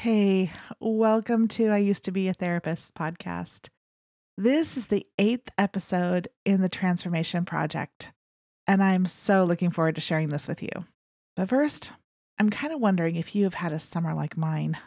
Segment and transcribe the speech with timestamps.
[0.00, 0.50] Hey,
[0.80, 3.68] welcome to I Used to Be a Therapist podcast.
[4.38, 8.10] This is the eighth episode in the Transformation Project,
[8.66, 10.70] and I'm so looking forward to sharing this with you.
[11.36, 11.92] But first,
[12.38, 14.78] I'm kind of wondering if you have had a summer like mine.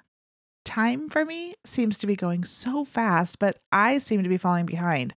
[0.65, 4.65] Time for me seems to be going so fast, but I seem to be falling
[4.65, 5.13] behind.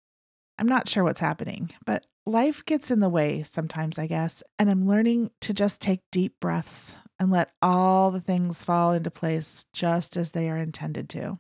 [0.58, 4.70] I'm not sure what's happening, but life gets in the way sometimes, I guess, and
[4.70, 9.66] I'm learning to just take deep breaths and let all the things fall into place
[9.74, 11.40] just as they are intended to.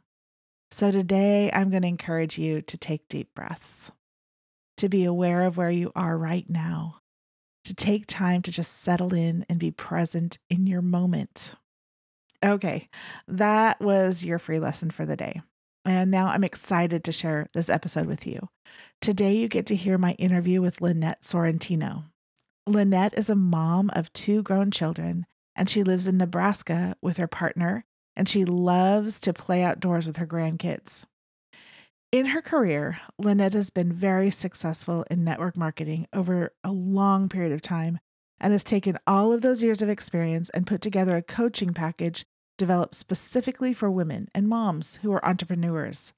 [0.71, 3.91] So today, I'm going to encourage you to take deep breaths,
[4.77, 6.99] to be aware of where you are right now,
[7.65, 11.53] to take time to just settle in and be present in your moment.
[12.43, 12.89] Okay,
[13.27, 15.41] that was your free lesson for the day.
[15.85, 18.47] And now I'm excited to share this episode with you.
[19.01, 22.05] Today, you get to hear my interview with Lynette Sorrentino.
[22.65, 27.27] Lynette is a mom of two grown children, and she lives in Nebraska with her
[27.27, 27.83] partner,
[28.15, 31.03] and she loves to play outdoors with her grandkids.
[32.13, 37.51] In her career, Lynette has been very successful in network marketing over a long period
[37.51, 37.99] of time
[38.39, 42.23] and has taken all of those years of experience and put together a coaching package
[42.57, 46.13] developed specifically for women and moms who are entrepreneurs.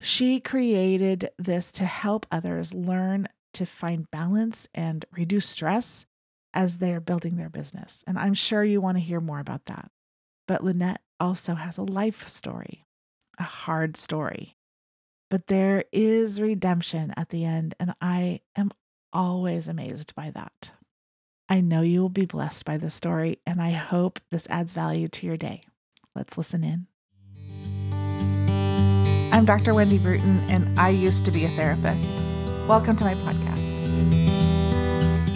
[0.00, 6.04] She created this to help others learn to find balance and reduce stress
[6.52, 8.04] as they're building their business.
[8.06, 9.90] And I'm sure you want to hear more about that.
[10.46, 12.84] But Lynette also has a life story,
[13.38, 14.56] a hard story.
[15.30, 18.70] But there is redemption at the end, and I am
[19.12, 20.72] always amazed by that.
[21.48, 25.06] I know you will be blessed by this story, and I hope this adds value
[25.06, 25.62] to your day.
[26.12, 26.88] Let's listen in.
[29.32, 29.72] I'm Dr.
[29.72, 32.12] Wendy Bruton, and I used to be a therapist.
[32.66, 33.76] Welcome to my podcast.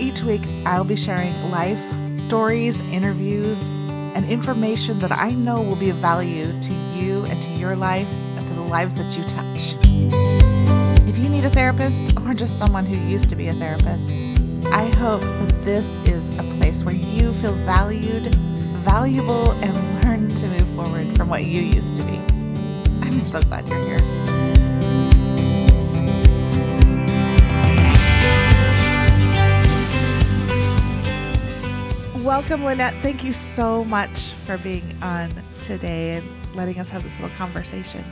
[0.00, 1.78] Each week, I'll be sharing life,
[2.18, 3.68] stories, interviews,
[4.16, 8.12] and information that I know will be of value to you and to your life
[8.36, 9.76] and to the lives that you touch.
[11.08, 14.10] If you need a therapist or just someone who used to be a therapist,
[14.66, 18.34] I hope that this is a place where you feel valued,
[18.84, 22.18] valuable, and learn to move forward from what you used to be.
[23.00, 24.00] I'm so glad you're here.
[32.22, 32.94] Welcome, Lynette.
[33.02, 35.30] Thank you so much for being on
[35.62, 38.04] today and letting us have this little conversation.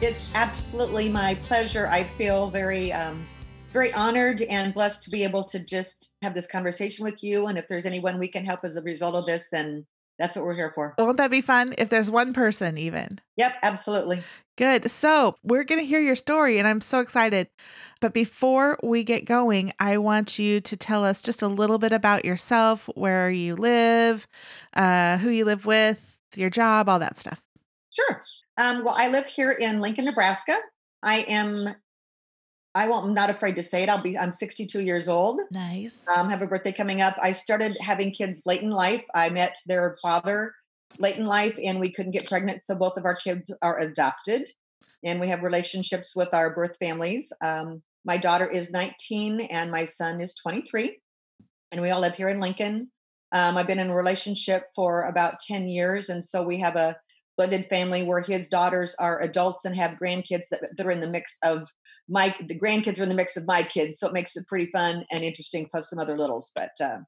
[0.00, 1.86] It's absolutely my pleasure.
[1.86, 3.24] I feel very, um,
[3.72, 7.46] very honored and blessed to be able to just have this conversation with you.
[7.46, 9.86] And if there's anyone we can help as a result of this, then
[10.18, 10.94] that's what we're here for.
[10.98, 11.74] Won't that be fun?
[11.78, 13.18] If there's one person, even.
[13.36, 14.22] Yep, absolutely.
[14.58, 14.90] Good.
[14.90, 17.48] So, we're going to hear your story, and I'm so excited.
[18.00, 21.92] But before we get going, I want you to tell us just a little bit
[21.92, 24.28] about yourself, where you live,
[24.74, 27.40] uh, who you live with, your job, all that stuff.
[27.90, 28.20] Sure.
[28.58, 30.56] Um, well, I live here in Lincoln, Nebraska.
[31.02, 31.74] I am
[32.74, 33.88] I won't, I'm not afraid to say it.
[33.88, 35.40] I'll be, I'm 62 years old.
[35.50, 36.06] Nice.
[36.08, 37.18] Um, have a birthday coming up.
[37.20, 39.04] I started having kids late in life.
[39.14, 40.54] I met their father
[40.98, 42.62] late in life and we couldn't get pregnant.
[42.62, 44.48] So both of our kids are adopted
[45.04, 47.32] and we have relationships with our birth families.
[47.42, 50.98] Um, my daughter is 19 and my son is 23
[51.72, 52.90] and we all live here in Lincoln.
[53.32, 56.08] Um, I've been in a relationship for about 10 years.
[56.08, 56.96] And so we have a
[57.36, 61.08] blended family where his daughters are adults and have grandkids that, that are in the
[61.08, 61.68] mix of
[62.12, 64.70] my the grandkids are in the mix of my kids, so it makes it pretty
[64.70, 65.66] fun and interesting.
[65.70, 66.98] Plus some other littles, but uh,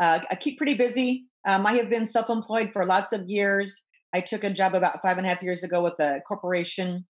[0.00, 1.24] uh, I keep pretty busy.
[1.48, 3.82] Um, I have been self-employed for lots of years.
[4.12, 7.06] I took a job about five and a half years ago with a corporation,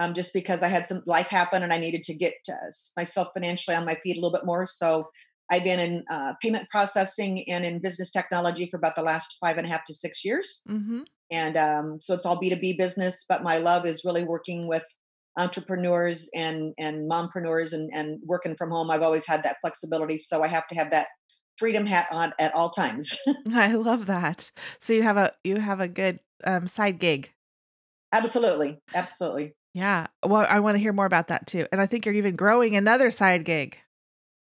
[0.00, 3.28] um, just because I had some life happen and I needed to get uh, myself
[3.34, 4.66] financially on my feet a little bit more.
[4.66, 5.08] So
[5.50, 9.56] I've been in uh, payment processing and in business technology for about the last five
[9.56, 10.62] and a half to six years.
[10.68, 11.02] Mm-hmm.
[11.30, 14.84] And um, so it's all B2B business, but my love is really working with
[15.38, 20.42] entrepreneurs and and mompreneurs and and working from home i've always had that flexibility so
[20.42, 21.06] i have to have that
[21.58, 23.18] freedom hat on at all times.
[23.52, 24.50] I love that.
[24.80, 27.32] So you have a you have a good um, side gig.
[28.12, 29.54] Absolutely absolutely.
[29.74, 32.36] Yeah well i want to hear more about that too and i think you're even
[32.36, 33.76] growing another side gig.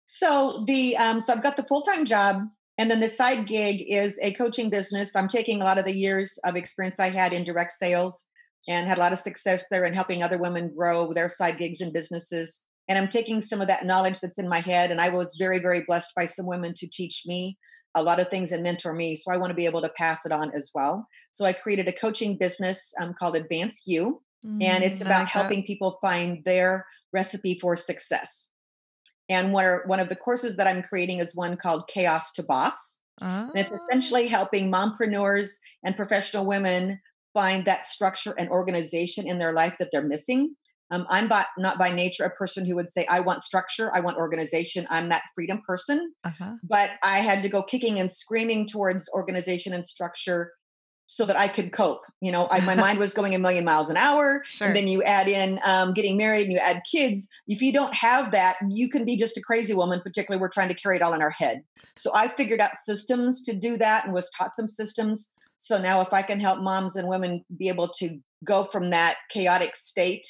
[0.07, 2.43] So the um so i've got the full-time job
[2.77, 5.17] and then the side gig is a coaching business.
[5.17, 8.27] I'm taking a lot of the years of experience i had in direct sales
[8.67, 11.81] and had a lot of success there and helping other women grow their side gigs
[11.81, 12.65] and businesses.
[12.89, 14.91] And I'm taking some of that knowledge that's in my head.
[14.91, 17.59] And I was very, very blessed by some women to teach me
[17.95, 19.15] a lot of things and mentor me.
[19.15, 21.07] So I want to be able to pass it on as well.
[21.33, 24.23] So I created a coaching business um, called Advanced You.
[24.47, 28.49] Mm, and it's about like helping people find their recipe for success.
[29.29, 32.99] And one, one of the courses that I'm creating is one called Chaos to Boss.
[33.51, 33.79] And it's ah.
[33.89, 37.01] essentially helping mompreneurs and professional women
[37.35, 40.55] find that structure and organization in their life that they're missing.
[40.91, 44.01] Um, I'm by, not by nature a person who would say, I want structure, I
[44.01, 44.87] want organization.
[44.89, 46.13] I'm that freedom person.
[46.25, 46.55] Uh-huh.
[46.63, 50.53] But I had to go kicking and screaming towards organization and structure
[51.09, 52.03] so that I could cope.
[52.21, 54.43] You know, I, my mind was going a million miles an hour.
[54.45, 54.69] Sure.
[54.69, 57.29] And then you add in um, getting married and you add kids.
[57.49, 60.69] If you don't have that, you can be just a crazy woman, particularly we're trying
[60.69, 61.63] to carry it all in our head.
[61.97, 65.33] So I figured out systems to do that and was taught some systems.
[65.59, 69.17] So now if I can help moms and women be able to go from that
[69.31, 70.27] chaotic state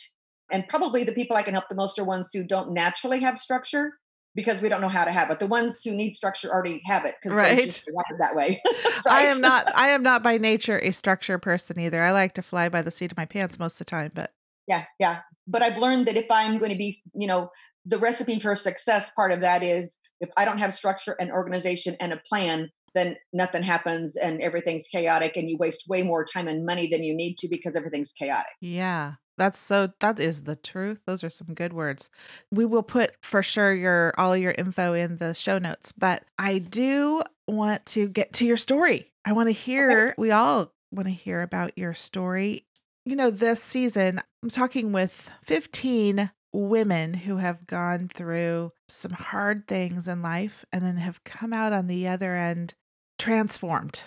[0.50, 3.38] and probably the people I can help the most are ones who don't naturally have
[3.38, 3.92] structure
[4.34, 5.40] because we don't know how to have it.
[5.40, 7.56] The ones who need structure already have it because right.
[7.56, 8.60] they just wired that way.
[8.64, 8.94] right?
[9.08, 9.70] I am not.
[9.75, 12.02] I am not by nature a structure person either.
[12.02, 14.12] I like to fly by the seat of my pants most of the time.
[14.14, 14.32] But
[14.66, 15.20] yeah, yeah.
[15.46, 17.50] But I've learned that if I'm going to be, you know,
[17.84, 21.96] the recipe for success part of that is if I don't have structure and organization
[22.00, 26.49] and a plan, then nothing happens and everything's chaotic and you waste way more time
[26.49, 28.52] and money than you need to because everything's chaotic.
[28.61, 29.14] Yeah.
[29.38, 31.00] That's so that is the truth.
[31.06, 32.11] Those are some good words.
[32.50, 36.58] We will put for sure your all your info in the show notes, but I
[36.58, 39.12] do want to get to your story.
[39.25, 40.14] I want to hear okay.
[40.19, 42.67] we all want to hear about your story.
[43.05, 49.66] You know, this season I'm talking with 15 women who have gone through some hard
[49.68, 52.74] things in life and then have come out on the other end
[53.18, 54.02] transformed.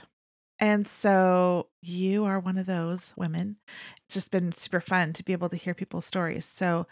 [0.60, 3.58] And so you are one of those women.
[4.06, 6.46] It's just been super fun to be able to hear people's stories.
[6.46, 6.86] So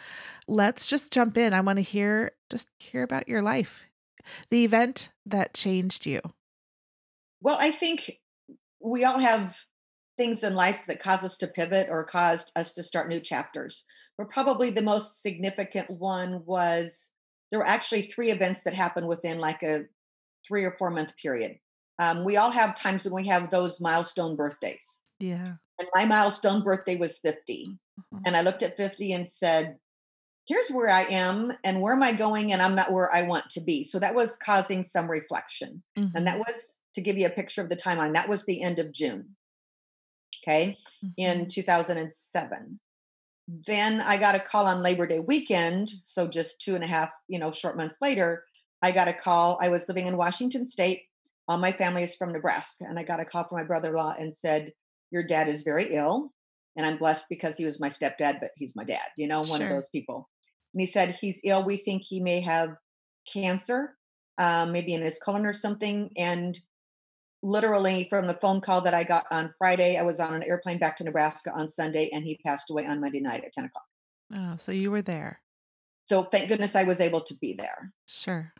[0.47, 1.53] let's just jump in.
[1.53, 3.85] I want to hear just hear about your life.
[4.49, 6.19] The event that changed you.
[7.41, 8.19] Well, I think
[8.81, 9.65] we all have
[10.19, 13.85] things in life that cause us to pivot or caused us to start new chapters.
[14.17, 17.09] But probably the most significant one was
[17.49, 19.85] there were actually three events that happened within like a
[20.45, 21.57] three or four month period.
[21.99, 25.01] Um, we all have times when we have those milestone birthdays.
[25.19, 25.53] Yeah.
[25.79, 27.77] And my milestone birthday was 50.
[27.97, 28.21] Uh-huh.
[28.25, 29.77] And I looked at 50 and said,
[30.47, 32.51] here's where I am and where am I going?
[32.51, 33.83] And I'm not where I want to be.
[33.83, 35.81] So that was causing some reflection.
[35.97, 36.17] Mm-hmm.
[36.17, 36.51] And that mm-hmm.
[36.51, 38.13] was to give you a picture of the timeline.
[38.13, 39.35] That was the end of June
[40.41, 41.11] okay, mm-hmm.
[41.17, 42.79] in 2007.
[43.47, 45.91] Then I got a call on Labor Day weekend.
[46.03, 48.43] So just two and a half, you know, short months later,
[48.81, 49.57] I got a call.
[49.61, 51.01] I was living in Washington State.
[51.47, 52.85] All my family is from Nebraska.
[52.87, 54.71] And I got a call from my brother in law and said,
[55.09, 56.31] Your dad is very ill.
[56.75, 59.59] And I'm blessed because he was my stepdad, but he's my dad, you know, one
[59.59, 59.67] sure.
[59.67, 60.29] of those people.
[60.73, 61.63] And he said, He's ill.
[61.63, 62.69] We think he may have
[63.33, 63.95] cancer,
[64.37, 66.11] um, maybe in his colon or something.
[66.17, 66.57] And
[67.41, 70.77] literally from the phone call that I got on Friday, I was on an airplane
[70.77, 73.85] back to Nebraska on Sunday, and he passed away on Monday night at 10 o'clock.
[74.35, 75.41] Oh, so you were there.
[76.05, 77.93] So thank goodness I was able to be there.
[78.07, 78.51] Sure.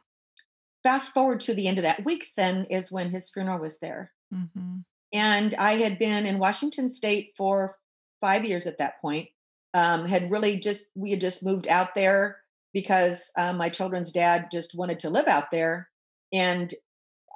[0.84, 4.12] Fast forward to the end of that week, then is when his funeral was there.
[4.34, 4.78] Mm-hmm.
[5.12, 7.76] And I had been in Washington State for
[8.22, 9.30] five years at that point.
[9.74, 12.38] Um, had really just, we had just moved out there
[12.74, 15.90] because um, my children's dad just wanted to live out there.
[16.31, 16.74] And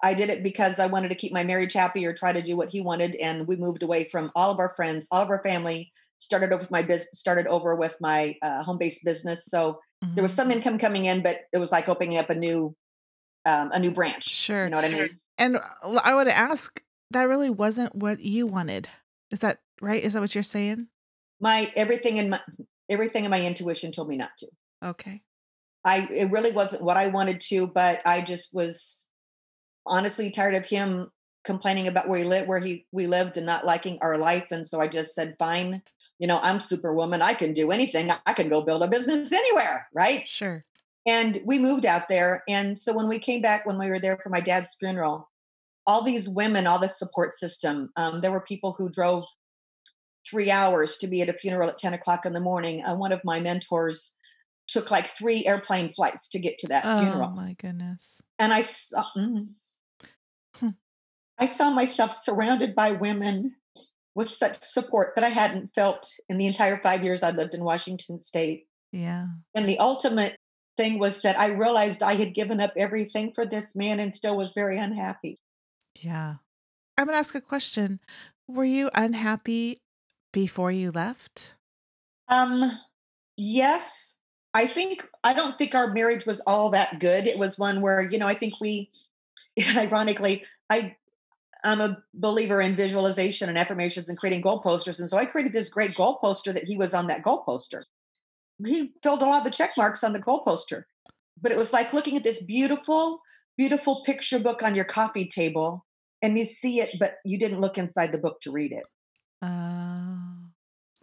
[0.04, 2.56] I did it because I wanted to keep my marriage happy or try to do
[2.56, 3.16] what he wanted.
[3.16, 5.92] And we moved away from all of our friends, all of our family.
[6.20, 7.20] Started over with my business.
[7.20, 9.46] Started over with my uh, home-based business.
[9.46, 10.16] So mm-hmm.
[10.16, 10.58] there was some mm-hmm.
[10.58, 12.76] income coming in, but it was like opening up a new,
[13.46, 14.26] um, a new branch.
[14.26, 15.20] Sure, you know what I mean.
[15.38, 16.80] And uh, I would ask.
[17.12, 18.90] That really wasn't what you wanted.
[19.30, 20.04] Is that right?
[20.04, 20.88] Is that what you're saying?
[21.40, 22.40] My everything in my
[22.90, 24.48] everything in my intuition told me not to.
[24.84, 25.22] Okay.
[25.86, 29.06] I it really wasn't what I wanted to, but I just was
[29.86, 31.10] honestly tired of him
[31.44, 34.66] complaining about where he lived where he we lived and not liking our life and
[34.66, 35.82] so i just said fine
[36.20, 39.88] you know i'm superwoman i can do anything i can go build a business anywhere
[39.94, 40.28] right?
[40.28, 40.66] Sure.
[41.06, 44.18] And we moved out there and so when we came back when we were there
[44.24, 45.30] for my dad's funeral
[45.86, 49.26] all these women all this support system um, there were people who drove
[50.26, 53.12] three hours to be at a funeral at 10 o'clock in the morning uh, one
[53.12, 54.16] of my mentors
[54.66, 57.30] took like three airplane flights to get to that oh, funeral.
[57.34, 58.22] oh my goodness.
[58.40, 59.46] And i saw mm,
[61.40, 63.56] I saw myself surrounded by women
[64.16, 67.64] with such support that I hadn't felt in the entire five years I lived in
[67.64, 68.68] Washington State.
[68.92, 69.28] Yeah.
[69.56, 70.38] And the ultimate
[70.78, 74.36] thing was that I realized I had given up everything for this man and still
[74.36, 75.38] was very unhappy.
[76.00, 76.36] Yeah.
[76.98, 78.00] I'm going to ask a question.
[78.48, 79.82] Were you unhappy
[80.32, 81.56] before you left?
[82.28, 82.72] Um,
[83.36, 84.18] yes.
[84.54, 87.26] I think, I don't think our marriage was all that good.
[87.26, 88.92] It was one where, you know, I think we,
[89.76, 90.96] ironically, I
[91.64, 95.00] I'm a believer in visualization and affirmations and creating goal posters.
[95.00, 97.86] And so I created this great goal poster that he was on that goal poster.
[98.66, 100.88] He filled a lot of the check marks on the goal poster.
[101.42, 103.22] But it was like looking at this beautiful,
[103.58, 105.86] beautiful picture book on your coffee table
[106.22, 108.86] and you see it, but you didn't look inside the book to read it.
[109.42, 110.34] Oh.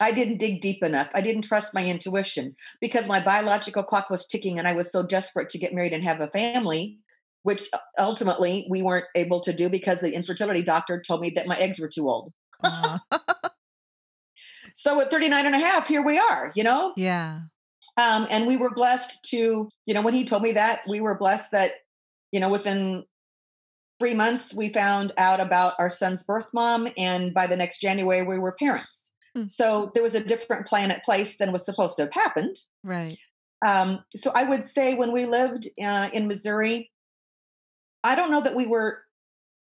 [0.00, 1.10] I didn't dig deep enough.
[1.14, 5.02] I didn't trust my intuition because my biological clock was ticking and I was so
[5.02, 6.98] desperate to get married and have a family,
[7.42, 11.46] which uh, ultimately we weren't able to do because the infertility doctor told me that
[11.46, 12.32] my eggs were too old.
[12.64, 13.00] Aw.
[14.74, 16.92] So at 39 and a half, here we are, you know?
[16.96, 17.40] yeah.
[17.96, 21.18] Um, and we were blessed to, you know, when he told me that, we were
[21.18, 21.72] blessed that,
[22.32, 23.04] you know, within
[23.98, 26.88] three months, we found out about our son's birth mom.
[26.96, 29.12] And by the next January, we were parents.
[29.36, 29.48] Hmm.
[29.48, 32.56] So there was a different plan at place than was supposed to have happened.
[32.82, 33.18] Right.
[33.66, 36.90] Um, so I would say when we lived uh, in Missouri,
[38.04, 38.98] I don't know that we were,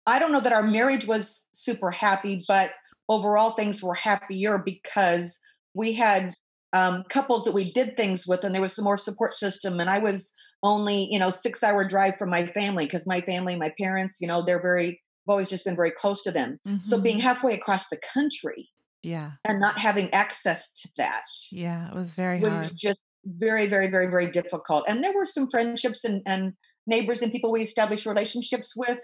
[0.05, 2.71] I don't know that our marriage was super happy, but
[3.07, 5.39] overall things were happier because
[5.73, 6.33] we had
[6.73, 9.79] um, couples that we did things with and there was some more support system.
[9.79, 10.31] And I was
[10.61, 14.27] only, you know, six hour drive from my family because my family, my parents, you
[14.27, 16.59] know, they're very, I've always just been very close to them.
[16.81, 17.03] So Mhm.
[17.03, 18.69] being halfway across the country
[19.01, 19.31] yeah.
[19.45, 21.87] and not having access to that Yeah.
[21.89, 22.51] It was very hard.
[22.53, 22.77] It was hard.
[22.77, 24.85] just very, very, very, very difficult.
[24.87, 26.53] And there were some friendships and, and
[26.89, 28.99] neighbors and people we established relationships with,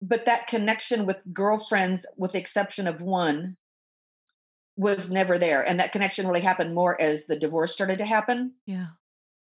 [0.00, 3.56] but that connection with girlfriends, with the exception of one,
[4.76, 5.66] was never there.
[5.66, 8.52] And that connection really happened more as the divorce started to happen.
[8.66, 8.88] Yeah.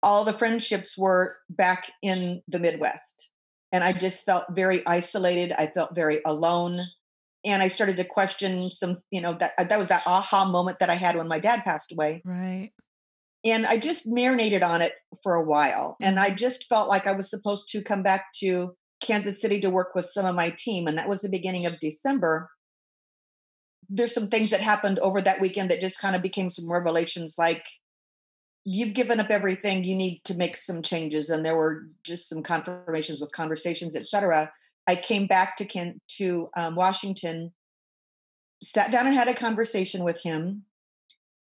[0.02, 3.30] All the friendships were back in the Midwest.
[3.72, 5.54] And I just felt very isolated.
[5.58, 6.82] I felt very alone.
[7.46, 10.90] And I started to question some, you know, that that was that aha moment that
[10.90, 12.72] I had when my dad passed away Right.
[13.46, 15.98] And I just marinated on it for a while.
[16.02, 16.32] And Mm-hmm.
[16.32, 19.96] I just felt like I was supposed to come back to Kansas City to work
[19.96, 20.88] with some of my team.
[20.88, 22.50] And that was the beginning of December.
[23.90, 27.36] There's some things that happened over that weekend that just kind of became some revelations
[27.38, 27.66] like,
[28.66, 31.30] you've given up everything, you need to make some changes.
[31.30, 34.54] And there were just some confirmations with conversations, etc.
[34.88, 37.52] I came back to, Ken, to um, Washington,
[38.62, 40.64] sat down and had a conversation with him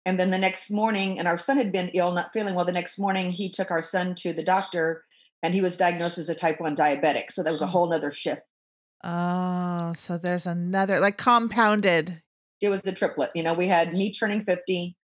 [0.06, 2.64] and then the next morning, and our son had been ill, not feeling well.
[2.64, 5.04] The next morning, he took our son to the doctor
[5.42, 7.30] and he was diagnosed as a type 1 diabetic.
[7.30, 7.68] So that was a Oh.
[7.68, 8.42] whole nother shift.
[9.02, 12.23] Oh, so there's another like compounded.
[12.61, 13.30] It was the triplet.
[13.34, 14.96] You know, we had me turning 50,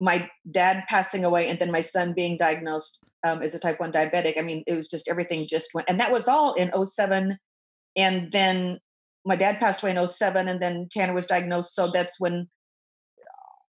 [0.00, 3.92] my dad passing away, and then my son being diagnosed um, as a type 1
[3.92, 4.38] diabetic.
[4.38, 5.88] I mean, it was just everything just went.
[5.88, 7.38] And that was all in 07.
[7.96, 8.78] And then
[9.24, 11.74] my dad passed away in 07, and then Tanner was diagnosed.
[11.74, 12.48] So that's when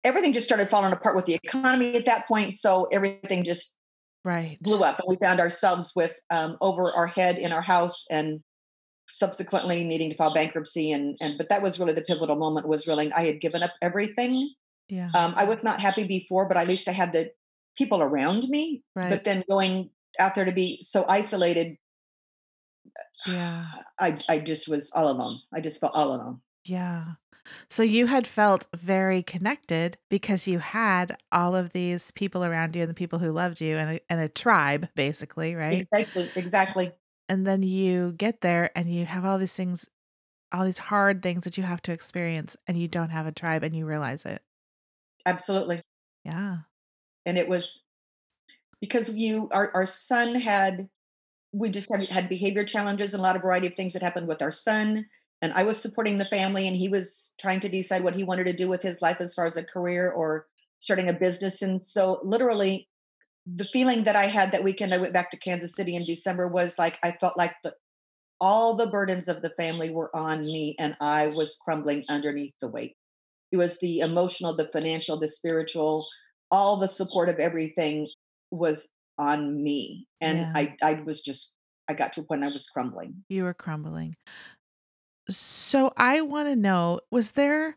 [0.04, 2.54] everything just started falling apart with the economy at that point.
[2.54, 3.74] So everything just
[4.24, 4.56] Right.
[4.62, 8.40] blew up and we found ourselves with um, over our head in our house and
[9.10, 12.86] subsequently needing to file bankruptcy and and but that was really the pivotal moment was
[12.88, 14.48] really i had given up everything
[14.88, 15.10] Yeah.
[15.14, 17.30] um, i was not happy before but at least i had the
[17.76, 19.10] people around me Right.
[19.10, 21.76] but then going out there to be so isolated
[23.26, 23.66] yeah.
[24.00, 27.04] i i just was all alone i just felt all alone Yeah.
[27.68, 32.82] So you had felt very connected because you had all of these people around you
[32.82, 35.86] and the people who loved you and a, and a tribe, basically, right?
[35.92, 36.92] exactly exactly
[37.28, 39.90] And then you get there and you have all these things,
[40.52, 43.62] all these hard things that you have to experience, and you don't have a tribe
[43.64, 44.42] and you realize it.
[45.26, 45.80] absolutely
[46.24, 46.64] Yeah.
[47.26, 47.82] and it was
[48.80, 50.88] because you our, our son had
[51.52, 54.28] we just had, had behavior challenges and a lot of variety of things that happened
[54.28, 55.06] with our son
[55.44, 58.46] and i was supporting the family and he was trying to decide what he wanted
[58.46, 60.46] to do with his life as far as a career or
[60.78, 62.88] starting a business and so literally
[63.46, 66.48] the feeling that i had that weekend i went back to kansas city in december
[66.48, 67.72] was like i felt like the
[68.40, 72.68] all the burdens of the family were on me and i was crumbling underneath the
[72.68, 72.96] weight
[73.52, 76.06] it was the emotional the financial the spiritual
[76.50, 78.08] all the support of everything
[78.50, 80.52] was on me and Yeah.
[80.56, 81.54] i i was just
[81.88, 84.16] i got to a point i was crumbling You were crumbling.
[85.28, 87.76] So I want to know was there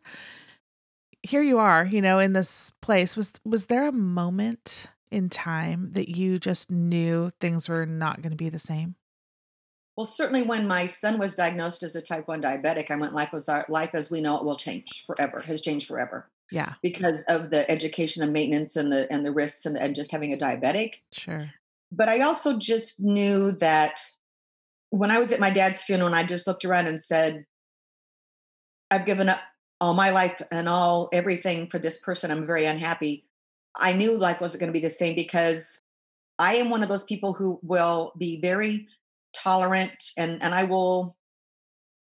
[1.23, 5.91] here you are, you know, in this place was was there a moment in time
[5.93, 8.95] that you just knew things were not going to be the same?
[9.95, 13.33] well certainly when my son was diagnosed as a type 1 diabetic i went life
[13.33, 17.23] was our life as we know it will change forever has changed forever Yeah, because
[17.23, 20.37] of the education and maintenance and the and the risks and, and just having a
[20.37, 21.51] diabetic sure.
[21.91, 23.99] but I also just knew that
[24.89, 27.45] when I was at my dad's funeral and I just looked around and said,
[28.89, 29.39] I've given up
[29.79, 32.31] all my life and all everything for this person.
[32.31, 33.25] I'm very unhappy.
[33.79, 35.81] I knew life wasn't going to be the same because
[36.39, 38.87] I am one of those people who will be very
[39.33, 41.15] tolerant and and I will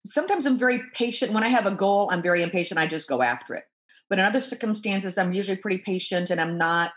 [0.05, 1.33] sometimes I'm very patient.
[1.33, 2.79] When I have a goal, I'm very impatient.
[2.79, 3.63] I just go after it.
[4.09, 6.93] But in other circumstances, I'm usually pretty patient and I'm not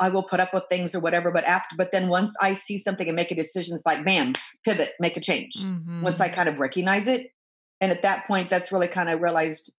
[0.00, 1.30] I will put up with things or whatever.
[1.30, 4.32] But after, but then once I see something and make a decision, it's like, bam,
[4.64, 5.54] pivot, make a change.
[5.56, 6.02] Mhm.
[6.02, 7.32] Once I kind of recognize it.
[7.80, 9.74] And at that point, that's really kind of realized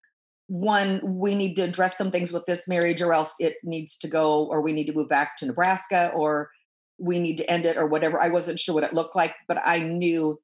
[0.48, 4.08] one, we need to address some things with this marriage, or else it needs to
[4.08, 6.50] go, or we need to move back to Nebraska, or
[7.00, 8.22] we need to end it, or whatever.
[8.22, 10.42] I wasn't sure what it looked like, but I knew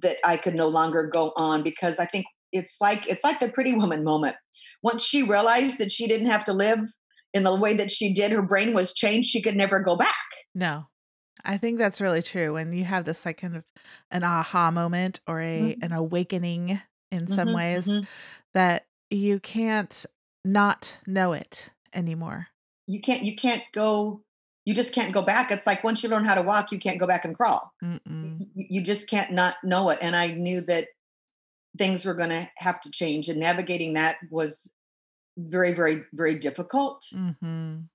[0.00, 3.50] that I could no longer go on because I think it's like it's like the
[3.50, 4.36] pretty woman moment.
[4.82, 6.80] Once she realized that she didn't have to live
[7.34, 9.28] in the way that she did, her brain was changed.
[9.30, 10.16] She could never go back.
[10.54, 10.86] No.
[11.44, 12.54] I think that's really true.
[12.54, 13.64] When you have this like kind of
[14.10, 15.82] an aha moment or a Mhm.
[15.82, 18.06] an awakening in some Mhm, ways mhm.
[18.54, 20.06] that you can't
[20.44, 22.48] not know it anymore.
[22.86, 24.22] You can't you can't go
[24.64, 25.50] you just can't go back.
[25.50, 27.72] It's like once you learn how to walk, you can't go back and crawl.
[28.22, 29.98] Y- You just can't not know it.
[30.00, 30.88] And I knew that
[31.78, 34.72] things were going to have to change, and navigating that was
[35.36, 37.04] very, very, very difficult.
[37.12, 37.88] hmm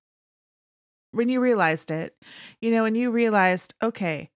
[1.11, 2.15] When you realized it,
[2.61, 4.29] you know, when you realized, okay,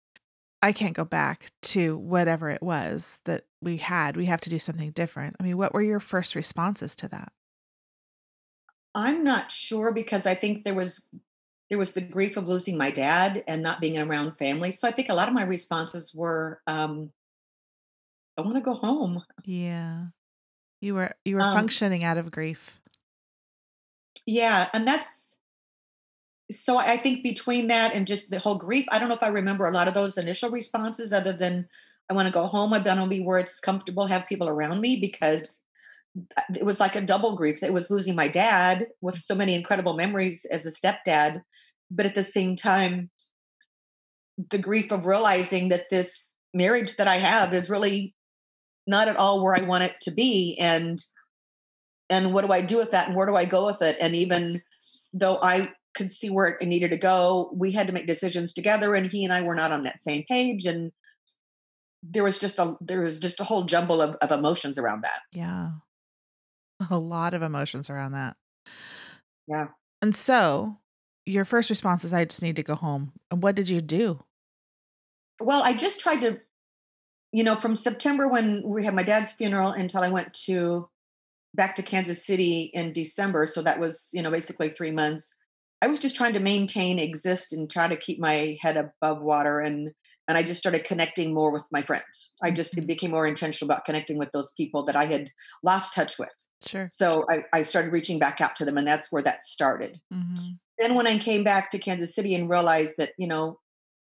[0.61, 4.17] I can't go back to whatever it was that we had.
[4.17, 5.37] We have to do something different.
[5.39, 7.33] I mean, what were your first responses to that?
[8.93, 11.09] I'm not sure because I think there was
[11.69, 14.71] there was the grief of losing my dad and not being around family.
[14.71, 17.13] So I think a lot of my responses were, um,
[18.37, 19.23] I want to go home.
[19.43, 20.07] Yeah.
[20.81, 22.80] You were you were Um, functioning out of grief.
[24.25, 25.37] Yeah, and that's
[26.51, 29.29] so I think between that and just the whole grief, I don't know if I
[29.29, 31.67] remember a lot of those initial responses other than
[32.09, 32.73] I want to go home.
[32.73, 35.61] I've done to be where it's comfortable, have people around me because
[36.53, 37.63] it was like a double grief.
[37.63, 41.41] It was losing my dad with so many incredible memories as a stepdad,
[41.89, 43.09] but at the same time,
[44.49, 48.13] the grief of realizing that this marriage that I have is really
[48.87, 50.57] not at all where I want it to be.
[50.59, 51.01] And
[52.11, 53.97] and what do I do with that and where do I go with it?
[53.99, 54.61] And even
[55.13, 58.93] though I could see where it needed to go, we had to make decisions together
[58.93, 60.65] and he and I were not on that same page.
[60.65, 60.91] And
[62.03, 65.21] there was just a there was just a whole jumble of, of emotions around that.
[65.31, 65.71] Yeah.
[66.89, 68.35] A lot of emotions around that.
[69.47, 69.67] Yeah.
[70.01, 70.79] And so,
[71.25, 73.13] your first response is I just need to go home.
[73.29, 74.23] And what did you do?
[75.39, 76.39] Well, I just tried to,
[77.31, 80.89] you know, from September when we had my dad's funeral until I went to
[81.53, 83.45] back to Kansas City in December.
[83.45, 85.35] So that was, you know, basically three months.
[85.81, 89.59] I was just trying to maintain, exist, and try to keep my head above water.
[89.59, 89.91] And
[90.27, 92.35] and I just started connecting more with my friends.
[92.43, 92.87] I just Mhm.
[92.87, 95.29] became more intentional about connecting with those people that I had
[95.63, 96.29] lost touch with.
[96.65, 96.91] Sure.
[96.91, 99.97] So I, I started reaching back out to them, and that's where that started.
[100.11, 103.59] hmm Then when I came back to Kansas City and realized that, you know,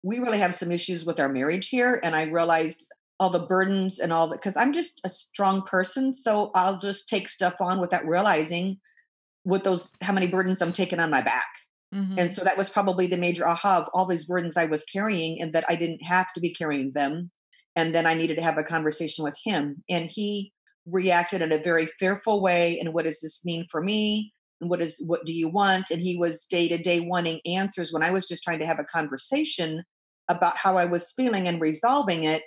[0.02, 2.86] we really have some issues with our marriage here, and I realized
[3.20, 7.08] all the burdens and all that because I'm just a strong person, so I'll just
[7.08, 8.78] take stuff on without realizing
[9.42, 11.46] what those how many burdens I'm taking on my back.
[11.92, 14.84] hmm And so that was probably the major aha of all these burdens I was
[14.84, 17.30] carrying and that I didn't have to be carrying them.
[17.76, 19.82] And then I needed to have a conversation with him.
[19.88, 20.52] And he
[20.86, 22.78] reacted in a very fearful way.
[22.78, 24.32] And what does this mean for me?
[24.60, 25.90] And what is what do you want?
[25.90, 28.80] And he was day to day wanting answers when I was just trying to have
[28.80, 29.84] a conversation
[30.28, 32.42] about how I was feeling and resolving it.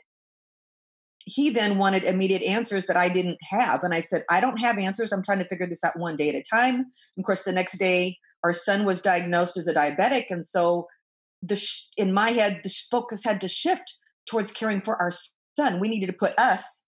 [1.26, 3.84] He then wanted immediate answers that I didn't have.
[3.84, 5.12] And I said, I don't have answers.
[5.12, 6.76] I'm trying to figure this out one day at a time.
[6.76, 6.86] And
[7.20, 10.88] of course, the next day our son was diagnosed as a diabetic and so
[11.44, 15.12] the sh- in my head the sh- focus had to shift towards caring for our
[15.56, 16.84] son we needed to put us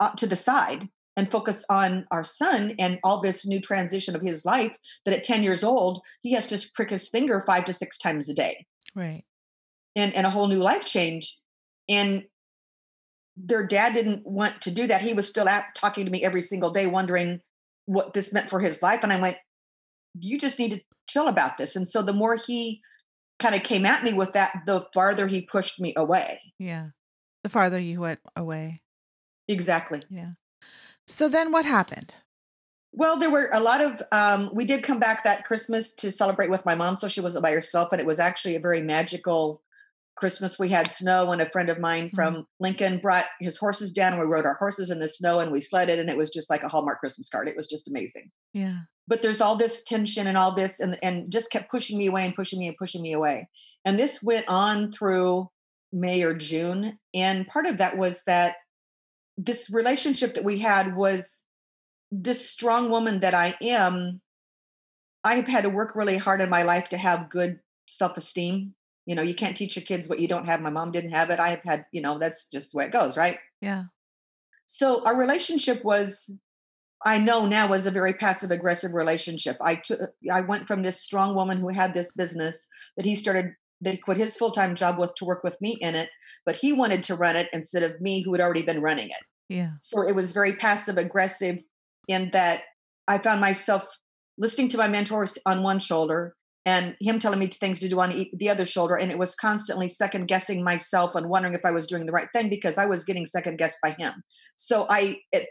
[0.00, 4.22] uh, to the side and focus on our son and all this new transition of
[4.22, 4.72] his life
[5.04, 8.28] that at 10 years old he has to prick his finger five to six times
[8.28, 9.24] a day Right.
[9.94, 11.38] and, and a whole new life change
[11.88, 12.24] and
[13.36, 16.42] their dad didn't want to do that he was still out talking to me every
[16.42, 17.40] single day wondering
[17.86, 19.36] what this meant for his life and i went
[20.20, 21.76] you just need to chill about this.
[21.76, 22.80] And so the more he
[23.38, 26.40] kind of came at me with that, the farther he pushed me away.
[26.58, 26.88] Yeah.
[27.42, 28.82] The farther you went away.
[29.48, 30.00] Exactly.
[30.08, 30.30] Yeah.
[31.06, 32.14] So then what happened?
[32.92, 36.48] Well, there were a lot of, um, we did come back that Christmas to celebrate
[36.48, 36.96] with my mom.
[36.96, 37.88] So she wasn't by herself.
[37.92, 39.62] And it was actually a very magical
[40.16, 40.58] Christmas.
[40.58, 42.14] We had snow, and a friend of mine mm-hmm.
[42.14, 45.50] from Lincoln brought his horses down, and we rode our horses in the snow and
[45.50, 45.98] we sledded.
[45.98, 47.48] And it was just like a Hallmark Christmas card.
[47.48, 48.30] It was just amazing.
[48.52, 48.78] Yeah.
[49.06, 52.24] but there's all this tension and all this and and just kept pushing me away
[52.24, 53.48] and pushing me and pushing me away
[53.84, 55.48] and this went on through
[55.92, 58.56] may or june and part of that was that
[59.36, 61.42] this relationship that we had was
[62.10, 64.20] this strong woman that i am
[65.24, 68.74] i've had to work really hard in my life to have good self-esteem
[69.06, 71.30] you know you can't teach your kids what you don't have my mom didn't have
[71.30, 73.84] it i've had you know that's just the way it goes right Yeah.
[74.66, 76.30] so our relationship was
[77.06, 79.58] I know now was a very passive aggressive relationship.
[79.60, 80.00] I took
[80.32, 83.96] I went from this strong woman who had this business that he started that he
[83.98, 86.08] quit his full-time job with to work with me in it,
[86.46, 89.22] but he wanted to run it instead of me who had already been running it.
[89.50, 89.72] Yeah.
[89.80, 91.58] So it was very passive aggressive
[92.08, 92.62] in that
[93.06, 93.84] I found myself
[94.38, 96.34] listening to my mentors on one shoulder
[96.66, 99.88] and him telling me things to do on the other shoulder and it was constantly
[99.88, 103.04] second guessing myself and wondering if i was doing the right thing because i was
[103.04, 104.22] getting second guessed by him.
[104.56, 105.48] So i it,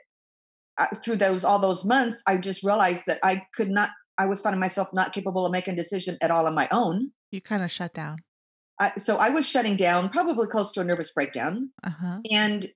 [1.03, 4.59] through those all those months i just realized that i could not i was finding
[4.59, 7.11] myself not capable of making a decision at all on my own.
[7.31, 8.17] You kind of shut down.
[8.79, 11.69] I, so i was shutting down probably close to a nervous breakdown.
[11.83, 12.19] Uh-huh.
[12.31, 12.69] and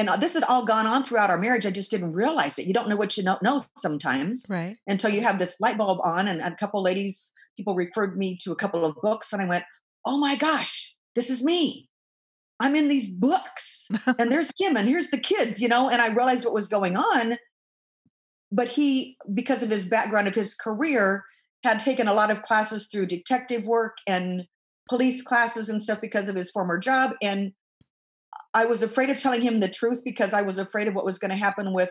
[0.00, 1.66] and uh, this had all gone on throughout our marriage.
[1.66, 2.66] I just didn't realize it.
[2.66, 4.78] You don't know what you don't know sometimes, right?
[4.86, 6.26] Until you have this light bulb on.
[6.26, 9.64] And a couple ladies, people referred me to a couple of books, and I went,
[10.06, 11.86] "Oh my gosh, this is me!
[12.58, 16.14] I'm in these books, and there's Kim, and here's the kids, you know." And I
[16.14, 17.36] realized what was going on.
[18.50, 21.24] But he, because of his background of his career,
[21.62, 24.46] had taken a lot of classes through detective work and
[24.88, 27.52] police classes and stuff because of his former job, and
[28.54, 31.18] I was afraid of telling him the truth because I was afraid of what was
[31.18, 31.90] going to happen with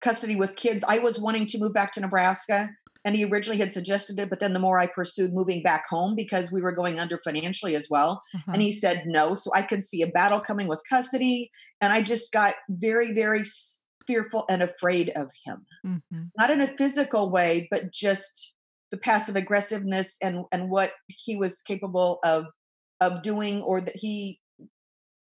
[0.00, 0.84] custody with kids.
[0.86, 2.70] I was wanting to move back to Nebraska
[3.06, 6.14] and he originally had suggested it but then the more i pursued moving back home
[6.14, 8.52] because we were going under financially as well uh-huh.
[8.52, 12.02] and he said no so i could see a battle coming with custody and i
[12.02, 13.42] just got very very
[14.06, 16.24] fearful and afraid of him mm-hmm.
[16.36, 18.54] not in a physical way but just
[18.90, 22.44] the passive aggressiveness and and what he was capable of
[23.00, 24.40] of doing or that he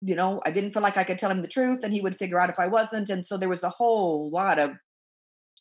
[0.02, 2.18] you know, I didn't feel like I could tell him the truth and he would
[2.18, 3.10] figure out if I wasn't.
[3.10, 4.72] And so there was a whole lot of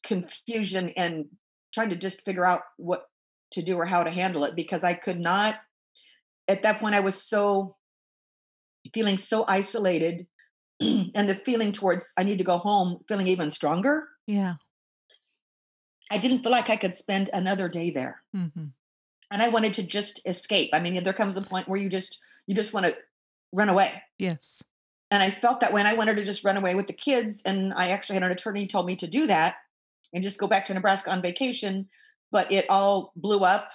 [0.04, 1.26] confusion and
[1.74, 3.04] trying to just figure out what
[3.52, 5.56] to do or how to handle it because I could not,
[6.48, 7.76] at that point, I was so
[8.94, 10.26] feeling so isolated
[10.80, 14.08] and the feeling towards I need to go home feeling even stronger.
[14.26, 14.56] Yeah.
[16.10, 18.24] I didn't feel like I could spend another day there.
[18.36, 18.66] Mm-hmm.
[19.32, 20.72] And I wanted to just escape.
[20.74, 22.96] I mean, there comes a point where you just you just want to
[23.52, 24.04] run away.
[24.18, 24.62] Yes.
[25.12, 27.42] And I felt that when I wanted to just run away with the kids.
[27.44, 29.56] And I actually had an attorney told me to do that
[30.14, 31.88] and just go back to Nebraska on vacation.
[32.32, 33.70] But it all blew up.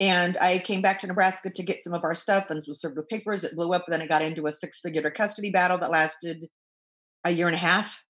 [0.00, 2.96] And I came back to Nebraska to get some of our stuff and was served
[2.96, 3.44] with papers.
[3.44, 3.84] It blew up.
[3.88, 6.46] Then I got into a six figure custody battle that lasted
[7.24, 8.04] a year and a half.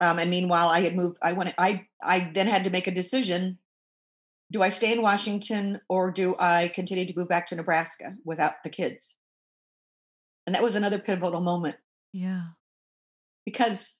[0.00, 1.18] Um, and meanwhile, I had moved.
[1.20, 1.54] I went.
[1.58, 3.58] I I then had to make a decision:
[4.52, 8.62] Do I stay in Washington or do I continue to move back to Nebraska without
[8.62, 9.16] the kids?
[10.48, 11.76] And that was another pivotal moment.
[12.10, 12.44] Yeah.
[13.44, 13.96] Because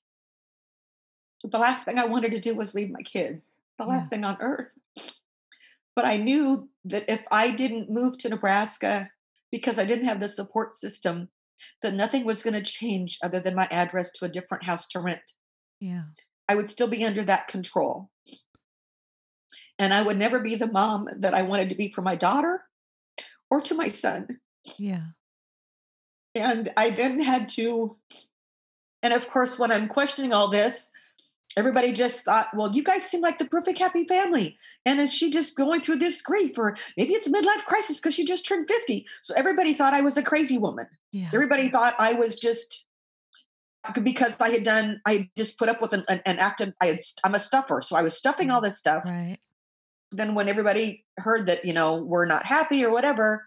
[1.43, 3.91] the last thing I wanted to do was leave my kids, the yeah.
[3.91, 4.73] last thing on earth.
[5.95, 9.11] But I knew that if I didn't move to Nebraska
[9.51, 11.29] because I didn't have the support system,
[11.83, 14.99] that nothing was going to change other than my address to a different house to
[14.99, 15.33] rent.
[15.79, 16.05] Yeah.
[16.47, 18.09] I would still be under that control.
[19.77, 22.63] And I would never be the mom that I wanted to be for my daughter
[23.51, 24.39] or to my son.
[24.79, 25.09] Yeah.
[26.35, 27.95] And I then had to,
[29.01, 30.91] and of course, when I'm questioning all this,
[31.57, 34.57] everybody just thought, well, you guys seem like the perfect happy family.
[34.85, 36.57] And is she just going through this grief?
[36.57, 39.05] Or maybe it's a midlife crisis because she just turned 50.
[39.21, 40.87] So everybody thought I was a crazy woman.
[41.11, 41.29] Yeah.
[41.33, 42.85] Everybody thought I was just
[44.03, 46.87] because I had done, I had just put up with an, an, an acted, I
[46.87, 47.81] had, I'm a stuffer.
[47.81, 49.03] So I was stuffing mm, all this stuff.
[49.05, 49.37] Right.
[50.11, 53.45] Then when everybody heard that, you know, we're not happy or whatever,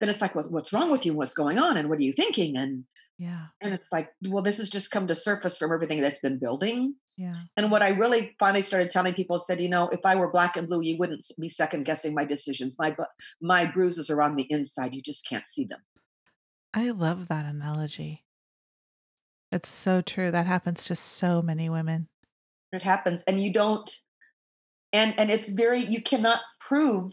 [0.00, 1.14] then it's like, well, what's wrong with you?
[1.14, 1.76] What's going on?
[1.76, 2.56] And what are you thinking?
[2.56, 2.84] And
[3.18, 3.46] yeah.
[3.60, 6.94] And it's like, well, this has just come to surface from everything that's been building.
[7.16, 7.34] Yeah.
[7.56, 10.56] And what I really finally started telling people said, you know, if I were black
[10.56, 12.76] and blue, you wouldn't be second guessing my decisions.
[12.78, 12.94] My
[13.42, 14.94] my bruises are on the inside.
[14.94, 15.80] You just can't see them.
[16.72, 18.24] I love that analogy.
[19.50, 20.30] It's so true.
[20.30, 22.08] That happens to so many women.
[22.72, 23.90] It happens and you don't
[24.92, 27.12] and and it's very you cannot prove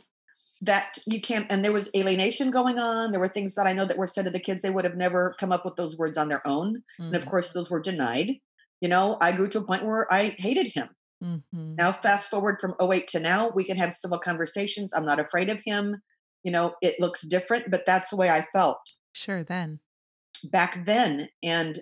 [0.62, 3.12] that you can't and there was alienation going on.
[3.12, 4.96] There were things that i know that were said to the kids they would have
[4.96, 6.76] never come up with those words on their own.
[6.78, 7.04] Mm-hmm.
[7.04, 7.30] and of mm-hmm.
[7.30, 8.32] course those were denied.
[8.82, 10.90] You know i grew to a point where i hated him.
[11.24, 11.76] Mm-hmm.
[11.76, 14.94] now fast forward from 08 to now we can have civil conversations.
[14.94, 16.02] I'm not afraid of him.
[16.44, 18.80] You know it looks different but that's the way i felt.
[19.14, 19.80] Sure then.
[20.44, 21.82] Back then and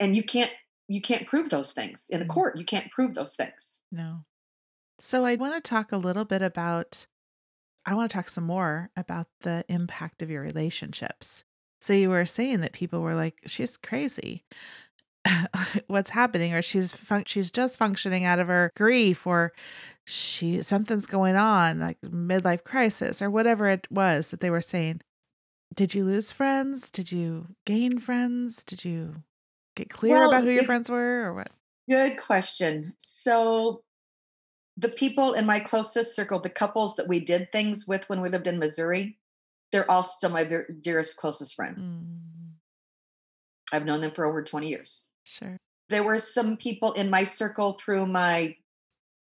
[0.00, 0.52] and you can't
[0.88, 2.32] you can't prove those things in a mm-hmm.
[2.32, 2.58] court.
[2.58, 3.80] You can't prove those things.
[3.90, 4.24] No.
[5.00, 7.06] So i want to talk a little bit about
[7.86, 11.44] I want to talk some more about the impact of your relationships.
[11.80, 14.44] So you were saying that people were like, "She's crazy.
[15.86, 19.52] What's happening?" Or she's fun- she's just functioning out of her grief, or
[20.06, 25.02] she something's going on, like midlife crisis, or whatever it was that they were saying.
[25.74, 26.90] Did you lose friends?
[26.90, 28.64] Did you gain friends?
[28.64, 29.16] Did you
[29.76, 31.50] get clear well, about who your friends were, or what?
[31.88, 32.94] Good question.
[32.98, 33.83] So
[34.76, 38.28] the people in my closest circle, the couples that we did things with when we
[38.28, 39.18] lived in Missouri,
[39.72, 41.90] they're all still my very dearest, closest friends.
[41.90, 42.18] Mm.
[43.72, 45.06] I've known them for over 20 years.
[45.24, 45.56] Sure.
[45.88, 48.56] There were some people in my circle through my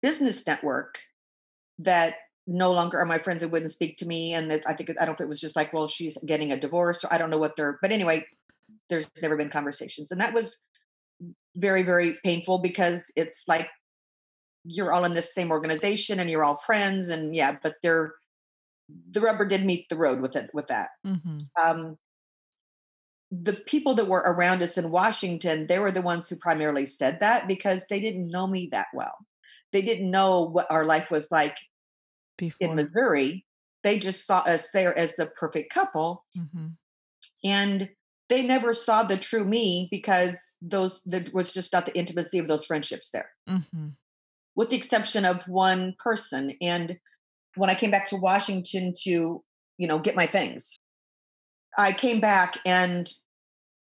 [0.03, 0.99] business network
[1.79, 4.35] that no longer are my friends and wouldn't speak to me.
[4.35, 6.53] And that I think, I don't know if it was just like, well, she's getting
[6.53, 8.25] a divorce or I don't know what they're, but anyway,
[8.89, 10.11] there's never been conversations.
[10.11, 10.59] And that was
[11.57, 13.69] very, very painful because it's like
[14.65, 17.09] you're all in this same organization and you're all friends.
[17.09, 18.15] And yeah, but they're,
[19.11, 20.91] the rubber did meet the road with it, with that.
[21.07, 21.39] Mm-hmm.
[21.63, 21.97] Um,
[23.31, 27.21] the people that were around us in Washington, they were the ones who primarily said
[27.21, 29.15] that because they didn't know me that well.
[29.73, 31.57] They didn't know what our life was like
[32.37, 32.69] Before.
[32.69, 33.47] in Missouri.
[33.83, 36.25] They just saw us there as the perfect couple.
[36.37, 36.67] Mm-hmm.
[37.45, 37.91] And
[38.29, 42.49] they never saw the true me because those there was just not the intimacy of
[42.49, 43.89] those friendships there, Mm-hmm.
[44.61, 46.55] With the exception of one person.
[46.61, 46.99] And
[47.57, 49.43] when I came back to Washington to,
[49.79, 50.77] you know, get my things,
[51.79, 53.11] I came back and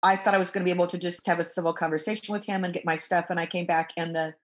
[0.04, 2.43] I thought I was going to be able to just have a civil conversation with
[2.43, 3.26] him and get my stuff.
[3.32, 4.36] And I came back and the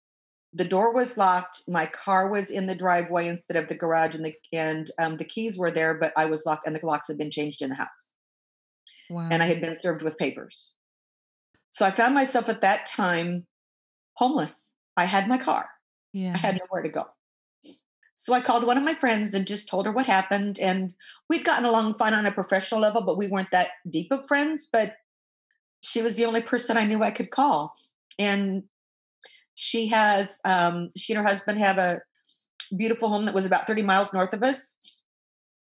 [0.53, 1.61] the door was locked.
[1.67, 5.25] My car was in the driveway instead of the garage, and the and um, the
[5.25, 7.75] keys were there, but I was locked, and the locks had been changed in the
[7.75, 8.13] house,
[9.07, 9.27] Wow.
[9.29, 10.73] and I had been served with papers.
[11.69, 13.45] So I found myself at that time
[14.15, 14.73] homeless.
[14.95, 15.67] I had my car.
[16.13, 16.33] Yeah.
[16.33, 17.05] I had nowhere to go.
[18.19, 20.57] So I called one of my friends and just told her what happened.
[20.57, 20.91] And
[21.29, 24.67] we'd gotten along fine on a professional level, but we weren't that deep of friends.
[24.71, 24.95] But
[25.83, 27.73] she was the only person I knew I could call.
[28.17, 28.63] And
[29.53, 32.01] she has, um, she and her husband have a
[32.75, 34.75] beautiful home that was about 30 miles north of us.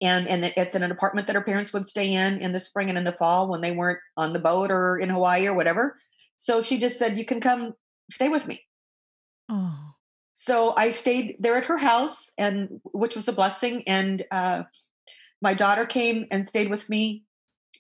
[0.01, 2.89] And, and it's in an apartment that her parents would stay in in the spring
[2.89, 5.97] and in the fall when they weren't on the boat or in Hawaii or whatever.
[6.37, 7.75] So she just said, You can come
[8.13, 8.63] stay with me.
[9.49, 9.88] oh.
[10.41, 13.83] So I stayed there at her house, and which was a blessing.
[13.89, 14.63] And uh,
[15.43, 17.25] my daughter came and stayed with me.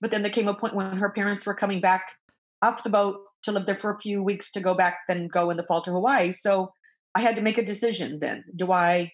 [0.00, 2.16] But then there came a point when her parents were coming back
[2.60, 5.50] off the boat to live there for a few weeks to go back, then go
[5.50, 6.32] in the fall to Hawaii.
[6.32, 6.72] So
[7.14, 8.18] I had to make a decision.
[8.18, 9.12] Then do I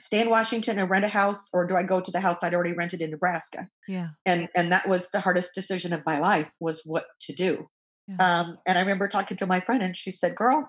[0.00, 2.52] stay in Washington and rent a house, or do I go to the house I'd
[2.52, 3.68] already rented in Nebraska?
[3.86, 4.08] Yeah.
[4.26, 7.68] And and that was the hardest decision of my life was what to do.
[8.08, 8.16] Yeah.
[8.40, 10.68] Um, and I remember talking to my friend, and she said, "Girl,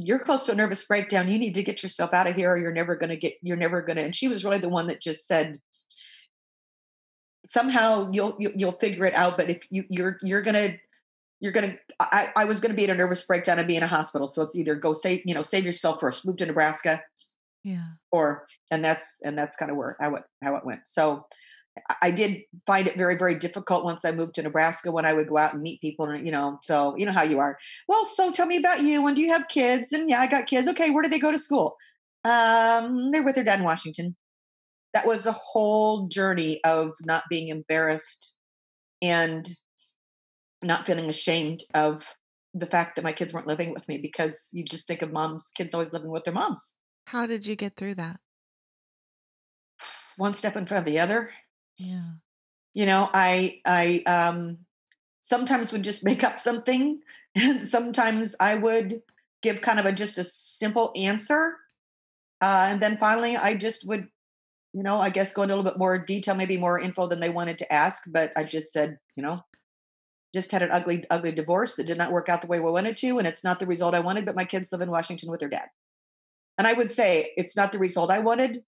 [0.00, 1.28] you're close to a nervous breakdown.
[1.28, 3.34] You need to get yourself out of here, or you're never going to get.
[3.42, 5.58] You're never going to." And she was really the one that just said,
[7.46, 10.76] "Somehow you'll you, you'll figure it out." But if you you're you're gonna
[11.40, 13.88] you're gonna I, I was gonna be in a nervous breakdown and be in a
[13.88, 14.26] hospital.
[14.26, 17.02] So it's either go save you know save yourself first, move to Nebraska,
[17.64, 17.86] yeah.
[18.12, 20.86] or and that's and that's kind of where how it how it went.
[20.86, 21.26] So
[22.02, 25.28] I- did find it very very difficult once I moved to Nebraska when I would
[25.28, 27.58] go out and meet people and you know so you know how you are.
[27.88, 29.02] Well, so tell me about you.
[29.02, 29.92] When do you have kids?
[29.92, 30.68] And yeah, I got kids.
[30.68, 31.76] Okay, where do they go to school?
[32.24, 34.16] Um, they're with their dad in Washington.
[34.92, 38.34] That was a whole journey of not being embarrassed
[39.02, 39.48] and
[40.62, 42.14] not feeling ashamed of
[42.54, 45.50] the fact that my kids weren't living with me because you just think of moms,
[45.56, 46.78] kids always living with their moms.
[47.06, 48.18] How did you get through that?
[50.16, 51.30] One step in front of the other.
[51.78, 52.10] Yeah.
[52.74, 54.58] you know i i um
[55.20, 57.00] sometimes would just make up something
[57.34, 59.02] and sometimes i would
[59.42, 61.56] give kind of a just a simple answer
[62.40, 64.08] uh, and then finally i just would
[64.72, 67.20] you know i guess go into a little bit more detail maybe more info than
[67.20, 69.40] they wanted to ask but i just said you know
[70.34, 72.96] just had an ugly ugly divorce that did not work out the way we wanted
[72.96, 75.40] to and it's not the result i wanted but my kids live in washington with
[75.40, 75.68] their dad
[76.58, 78.62] and i would say it's not the result i wanted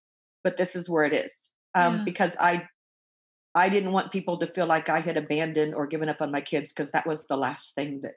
[0.44, 2.04] but this is where it is um, Yeah.
[2.04, 2.66] because i
[3.54, 6.40] I didn't want people to feel like I had abandoned or given up on my
[6.40, 8.14] kids because that was the last thing that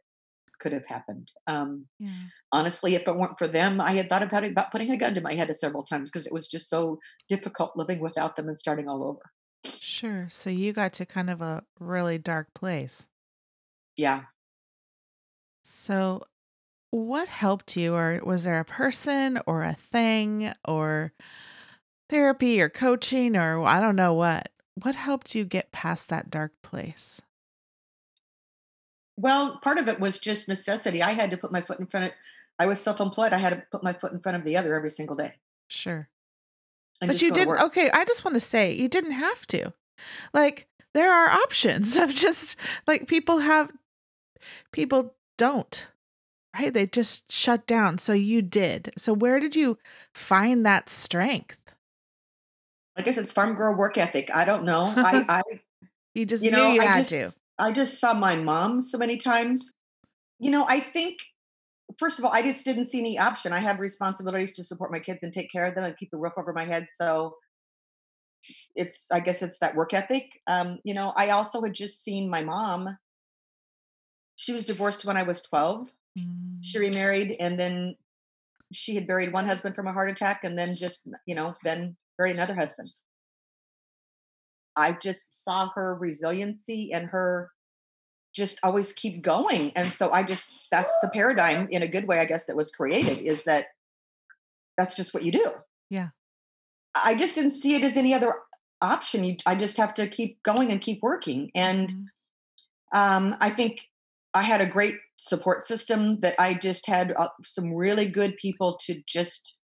[0.60, 1.32] could have happened.
[1.48, 2.30] Um, Yeah.
[2.52, 5.22] honestly, if it weren't for them, I had thought about, about putting a gun to
[5.22, 8.89] my head several times because it was just so difficult living without them and starting
[8.89, 9.22] all over.
[9.80, 10.30] Sure.
[10.30, 13.08] So you got to kind of a really dark place.
[13.96, 14.26] Yeah.
[15.63, 16.24] So
[16.91, 21.13] what helped you or was there a person or a thing or
[22.10, 24.53] therapy or coaching or I don't know what?
[24.81, 27.21] What helped you get past that dark place?
[29.17, 31.03] Well, part of it was just necessity.
[31.03, 32.12] I had to put my foot in front of.
[32.57, 33.33] I was self-employed.
[33.33, 35.36] I had to put my foot in front of the other every single day.
[35.67, 36.09] Sure.
[36.99, 39.73] But you didn't okay, I just want to say you didn't have to.
[40.33, 42.55] Like there are options of just
[42.88, 43.71] like people have
[44.71, 45.88] people don't.
[46.55, 46.73] Right?
[46.73, 47.97] They just shut down.
[47.97, 48.93] So you did.
[48.95, 49.79] So where did you
[50.13, 51.62] find that strength?
[52.95, 54.29] I guess it's farm girl work ethic.
[54.34, 54.86] I don't know.
[55.03, 55.41] I, I
[56.15, 57.34] You just you know, you I had just to.
[57.60, 59.71] I just saw my mom so many times.
[60.39, 61.19] You know, I think
[61.99, 63.53] first of all, I just didn't see any option.
[63.53, 66.17] I have responsibilities to support my kids and take care of them and keep the
[66.17, 66.88] roof over my head.
[66.91, 67.36] So
[68.75, 70.41] it's I guess it's that work ethic.
[70.47, 72.97] Um, you know, I also had just seen my mom.
[74.36, 75.93] She was divorced when I was 12.
[76.62, 77.95] She Mm, remarried and then
[78.73, 81.97] she had buried one husband from a heart attack and then just, you know, then
[82.17, 82.91] buried another husband.
[84.76, 87.52] I just saw her resiliency and her
[88.34, 89.71] just always keep going.
[89.76, 92.71] And so I just, that's the paradigm in a good way, I guess, that was
[92.71, 93.67] created is that
[94.76, 95.52] that's just what you do.
[95.89, 96.10] Yeah.
[97.06, 98.34] I just didn't see it as any other
[98.82, 99.23] option.
[99.23, 101.52] You, I just have to keep going and keep working.
[101.54, 102.06] And Mhm.
[102.95, 103.89] um, I think
[104.34, 108.78] I had a great support system that I just had uh, some really good people
[108.86, 109.60] to just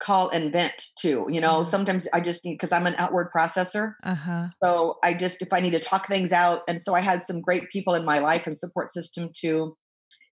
[0.00, 1.26] call and vent to.
[1.28, 1.62] You know, Yeah.
[1.64, 3.94] sometimes I just need, because I'm an outward processor.
[4.04, 4.46] Uh-huh.
[4.62, 7.40] So I just, if I need to talk things out, and so I had some
[7.40, 9.76] great people in my life and support system to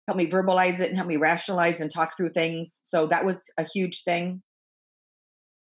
[0.07, 2.81] help me verbalize it and help me rationalize and talk through things.
[2.85, 4.43] So that was a huge thing.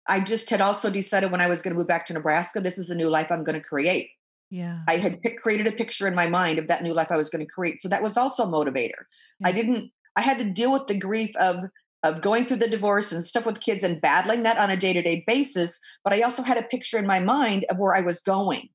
[0.09, 2.77] I just had also decided when I was going to move back to Nebraska, this
[2.77, 4.11] is a new life I'm going to create.
[4.51, 4.81] Yeah.
[4.89, 7.31] I had pick, created a picture in my mind of that new life I was
[7.31, 7.81] going to create.
[7.81, 9.05] So that was also a motivator.
[9.45, 11.59] I didn't, I had to deal with the grief of,
[12.03, 14.93] of going through the divorce and stuff with kids and battling that on a day
[14.93, 15.79] to day basis.
[16.05, 18.69] But I also had a picture in my mind of where I was going.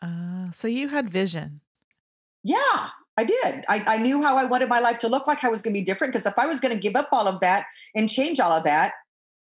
[0.00, 1.60] Uh, so you had vision.
[2.44, 3.64] Yeah, I did.
[3.68, 5.74] I, I knew how I wanted my life to look like, how it was going
[5.74, 6.12] to be different.
[6.12, 8.64] Because if I was going to give up all of that and change all of
[8.64, 8.92] that,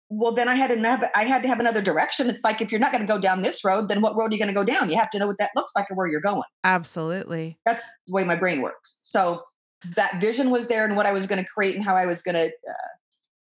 [0.09, 2.29] well, then I had to have I had to have another direction.
[2.29, 4.33] It's like if you're not going to go down this road, then what road are
[4.33, 4.89] you going to go down?
[4.89, 6.43] You have to know what that looks like and where you're going.
[6.63, 7.59] Absolutely.
[7.65, 8.99] That's the way my brain works.
[9.01, 9.43] So
[9.95, 12.21] that vision was there, and what I was going to create and how I was
[12.21, 12.87] going to uh,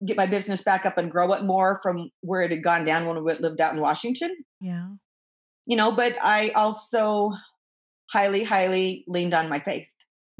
[0.07, 3.07] get my business back up and grow it more from where it had gone down
[3.07, 4.37] when we lived out in Washington.
[4.61, 4.89] Yeah.
[5.67, 7.33] You know, but I also
[8.11, 9.89] highly, highly leaned on my faith.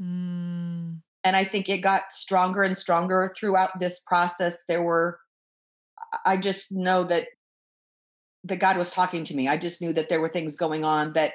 [0.01, 4.63] Mm, and I think it got stronger and stronger throughout this process.
[4.67, 5.19] There were,
[6.25, 7.27] I just know that
[8.45, 9.49] that God was talking to me.
[9.49, 11.33] I just knew that there were things going on that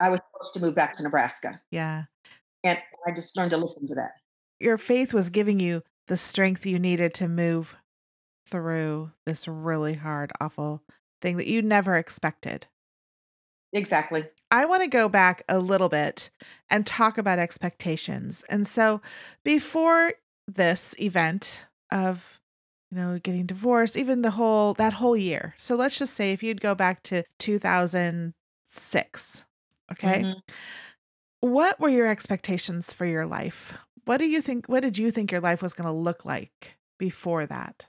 [0.00, 2.04] I was supposed to move back to Nebraska, yeah.
[2.64, 4.12] and I just learned to listen to that.
[4.60, 7.76] Your faith was giving you the strength you needed to move
[8.46, 10.82] through this really hard, awful
[11.22, 12.68] thing that you never expected.
[13.72, 14.24] Exactly.
[14.50, 16.30] I want to go back a little bit
[16.70, 18.42] and talk about expectations.
[18.48, 19.02] And so
[19.44, 20.14] before
[20.46, 22.40] this event of
[22.90, 25.54] you know getting divorced, even the whole that whole year.
[25.58, 29.44] So let's just say if you'd go back to 2006,
[29.92, 30.24] okay?
[30.24, 30.42] Mhm.
[31.40, 33.76] What were your expectations for your life?
[34.08, 36.78] What do you think what did you think your life was going to look like
[36.98, 37.86] before that?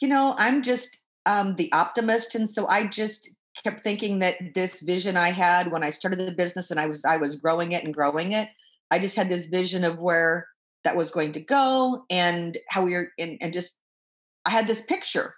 [0.00, 3.32] You know, I'm just um, the optimist, and so I just
[3.62, 7.04] kept thinking that this vision I had when I started the business and I was
[7.04, 8.48] I was growing it and growing it.
[8.90, 10.48] I just had this vision of where
[10.82, 13.78] that was going to go and how we were and, and just
[14.46, 15.36] I had this picture.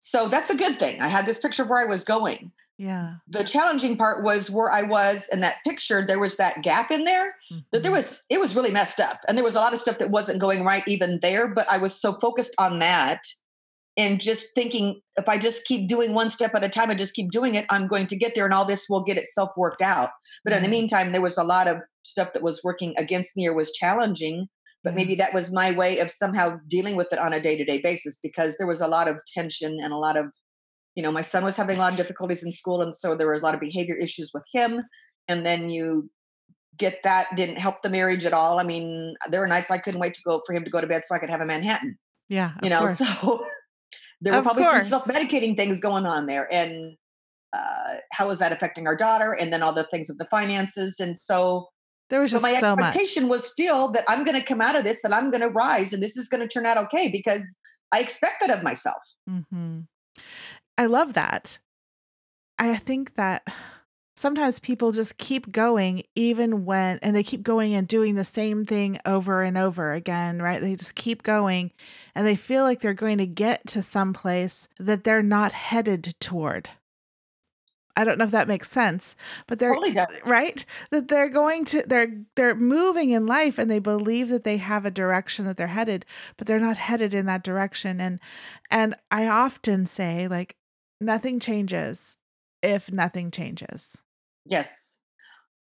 [0.00, 1.00] So that's a good thing.
[1.00, 2.50] I had this picture of where I was going.
[2.80, 3.16] Yeah.
[3.28, 7.04] The challenging part was where I was in that picture, there was that gap in
[7.04, 7.36] there
[7.72, 7.96] that there Mhm.
[7.96, 9.20] was it was really messed up.
[9.28, 11.76] And there was a lot of stuff that wasn't going right even there, but I
[11.76, 13.20] was so focused on that
[13.98, 17.12] and just thinking if I just keep doing one step at a time and just
[17.12, 19.82] keep doing it, I'm going to get there and all this will get itself worked
[19.82, 20.10] out.
[20.42, 23.46] But in the meantime, there was a lot of stuff that was working against me
[23.46, 24.48] or was challenging.
[24.82, 24.96] But Yeah.
[24.96, 27.78] maybe that was my way of somehow dealing with it on a day to day
[27.84, 30.26] basis because there was a lot of tension and a lot of,
[30.96, 32.82] you know, my son was having a lot of difficulties in school.
[32.82, 34.82] And so there was a lot of behavior issues with him.
[35.28, 36.10] And then you
[36.78, 38.58] get that didn't help the marriage at all.
[38.58, 40.86] I mean, there were nights I couldn't wait to go for him to go to
[40.86, 41.98] bed so I could have a Manhattan
[42.28, 42.52] Yeah.
[42.62, 42.98] you know course.
[42.98, 43.44] so
[44.20, 44.88] there were Of probably course.
[44.88, 46.96] some self-medicating things going on there and
[47.52, 51.00] uh, how was that affecting our daughter and then all the things of the finances
[51.00, 51.66] and so
[52.08, 52.94] there was just my so much.
[52.94, 55.48] expectation was still that i'm going to come out of this and i'm going to
[55.48, 57.42] rise and this is going to turn out okay because
[57.92, 58.98] i expect that of myself
[59.28, 59.80] hmm
[60.78, 61.58] I love that.
[62.58, 63.46] I think that
[64.16, 68.66] sometimes people just keep going even when, and they keep going and doing the same
[68.66, 70.60] thing over and over again, right?
[70.60, 71.72] They just keep going
[72.14, 76.14] and they feel like they're going to get to some place that they're not headed
[76.20, 76.68] toward.
[77.96, 79.74] I don't know if that makes sense, but they're
[80.26, 84.58] right that they're going to they're they're moving in life and they believe that they
[84.58, 88.18] have a direction that they're headed but they're not headed in that direction and
[88.70, 90.56] and i often say like
[91.00, 92.16] nothing changes
[92.62, 93.96] if nothing changes.
[94.44, 94.98] Yes.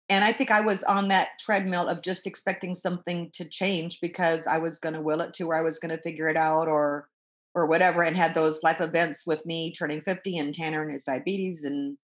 [0.10, 4.48] And i think i was on that treadmill of just expecting something to change because
[4.48, 6.68] i was going to will it to where i was going to figure it out
[6.68, 7.08] or
[7.54, 11.04] or whatever and had those life events with me turning 50 and tanner and his
[11.04, 11.96] diabetes and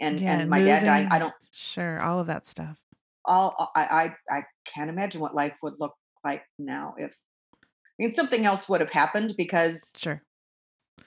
[0.00, 1.08] and Yeah, and my dad dying.
[1.10, 2.78] I don't sure all of that stuff.
[3.24, 7.12] All I, I I can't imagine what life would look like now if
[7.54, 7.66] I
[7.98, 10.22] mean something else would have happened because sure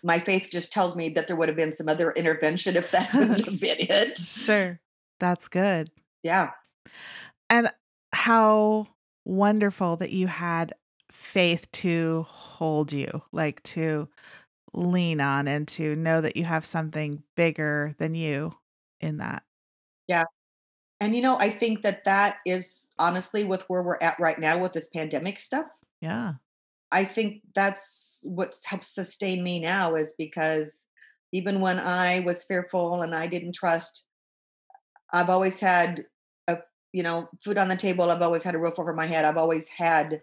[0.03, 3.13] my faith just tells me that there would have been some other intervention if that
[3.13, 4.17] wouldn't have been it.
[4.17, 4.79] sure
[5.19, 5.89] that's good
[6.23, 6.51] Yeah.
[7.49, 7.71] and
[8.13, 8.87] how
[9.25, 10.73] wonderful that you had
[11.11, 14.07] faith to hold you, like to
[14.73, 18.55] lean on and to know that you have something bigger than you
[19.01, 19.43] in that.
[20.07, 20.23] Yeah.
[20.99, 24.57] And you know, I think that that is honestly with where we're at right now
[24.59, 25.65] with this pandemic stuff.
[25.99, 26.33] Yeah.
[26.91, 30.85] I think that's what's helped sustain me now is because
[31.31, 34.07] even when I was fearful and I didn't trust,
[35.13, 36.05] I've always had
[36.47, 36.59] a
[36.93, 38.11] you know food on the table.
[38.11, 39.25] I've always had a roof over my head.
[39.25, 40.21] I've always had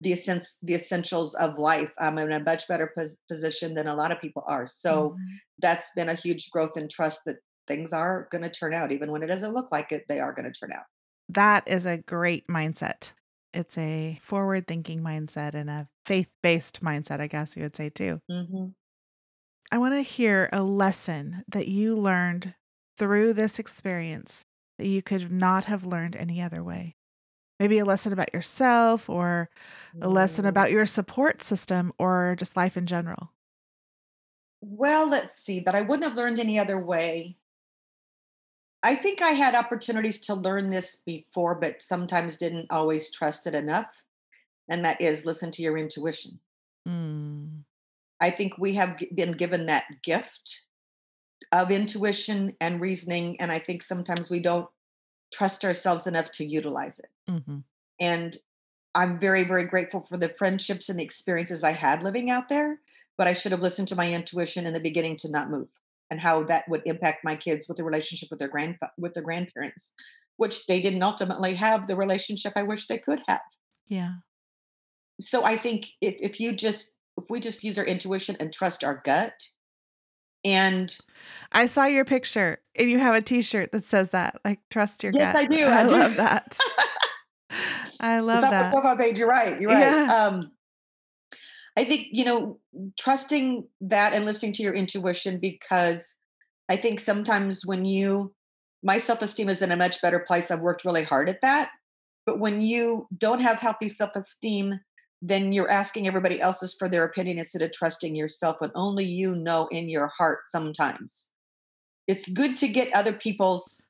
[0.00, 1.92] the essence the essentials of life.
[1.98, 4.66] I'm in a much better pos- position than a lot of people are.
[4.66, 5.40] So Mhm.
[5.58, 7.36] that's been a huge growth in trust that
[7.68, 10.04] things are going to turn out, even when it doesn't look like it.
[10.08, 10.84] They are going to turn out.
[11.28, 13.12] That is a great mindset.
[13.52, 17.88] It's a forward thinking mindset and a faith based mindset, I guess you would say
[17.88, 18.20] too.
[18.28, 18.74] hmm
[19.70, 22.56] I want to hear a lesson that you learned
[22.98, 24.44] through this experience
[24.76, 26.96] that you could not have learned any other way.
[27.60, 29.50] Maybe a lesson about yourself or
[30.00, 33.32] a lesson about your support system or just life in general.
[34.62, 37.36] Well, let's see that I wouldn't have learned any other way.
[38.82, 43.54] I think I had opportunities to learn this before, but sometimes didn't always trust it
[43.54, 44.04] enough.
[44.70, 46.38] And that is listen to your intuition.
[46.88, 47.64] Mm,
[48.20, 50.62] I think we have been given that gift
[51.52, 53.40] of intuition and reasoning.
[53.40, 54.68] And I think sometimes we don't
[55.34, 57.10] trust ourselves enough to utilize it.
[57.28, 57.64] mhm.
[58.00, 58.36] And
[58.94, 62.80] I'm very, very grateful for the friendships and the experiences I had living out there.
[63.18, 65.68] But I should have listened to my intuition in the beginning to not move
[66.10, 69.22] and how that would impact my kids with the relationship with their grand with their
[69.22, 69.94] grandparents,
[70.36, 73.42] which they didn't ultimately have the relationship I wish they could have.
[73.88, 74.14] Yeah.
[75.20, 78.82] So I think if, if you just if we just use our intuition and trust
[78.82, 79.34] our gut
[80.44, 80.96] and
[81.52, 85.02] I saw your picture and you have a t shirt that says that, like, trust
[85.02, 85.42] your Yes, gut.
[85.42, 85.94] I do, I do.
[85.94, 86.58] love that.
[88.00, 88.72] I love It's off the that.
[88.72, 89.18] profile page.
[89.18, 89.60] You're right.
[89.60, 89.80] You're right.
[89.80, 90.26] Yeah.
[90.26, 90.52] Um,
[91.76, 92.58] I think you know
[92.98, 96.16] trusting that and listening to your intuition because
[96.68, 98.32] I think sometimes when you
[98.82, 100.50] my self esteem is in a much better place.
[100.50, 101.70] I've worked really hard at that,
[102.24, 104.74] but when you don't have healthy self esteem,
[105.22, 109.34] then you're asking everybody else's for their opinion instead of trusting yourself, and only you
[109.34, 111.30] know in your heart sometimes.
[112.06, 113.86] It's good to get other people's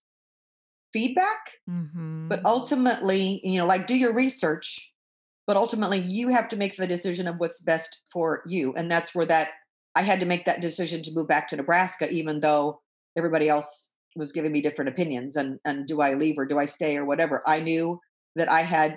[0.93, 4.89] feedback hmm but ultimately you know like do your research
[5.47, 9.15] but ultimately you have to make the decision of what's best for you and that's
[9.15, 9.51] where that
[9.97, 12.81] i had to make that decision to move back to nebraska even though
[13.17, 16.65] everybody else was giving me different opinions and and do i leave or do i
[16.65, 17.99] stay or whatever i knew
[18.37, 18.97] that i had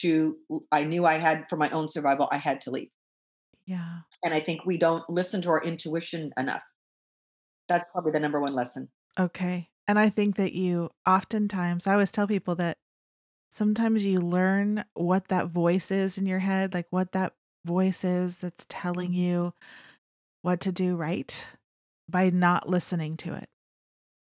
[0.00, 0.36] to
[0.70, 2.90] i knew i had for my own survival i had to leave
[3.66, 4.00] Yeah.
[4.24, 6.62] and i think we don't listen to our intuition enough
[7.68, 8.88] that's probably the number one lesson
[9.18, 9.68] Okay.
[9.88, 12.78] And I think that you oftentimes, I always tell people that
[13.50, 17.34] sometimes you learn what that voice is in your head, like what that
[17.64, 19.20] voice is that's telling mm-hmm.
[19.20, 19.54] you
[20.42, 21.44] what to do right
[22.08, 23.48] by not listening to it.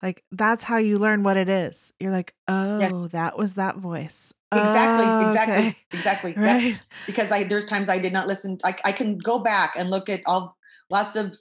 [0.02, 1.92] Like that's how you learn what it is.
[2.00, 4.32] You're like, oh, that was that voice.
[4.52, 5.76] Exactly Oh, exactly okay.
[5.92, 8.58] exactly That- because I there's times I did not listen.
[8.64, 10.56] I, I can go back and look at all
[10.90, 11.36] lots of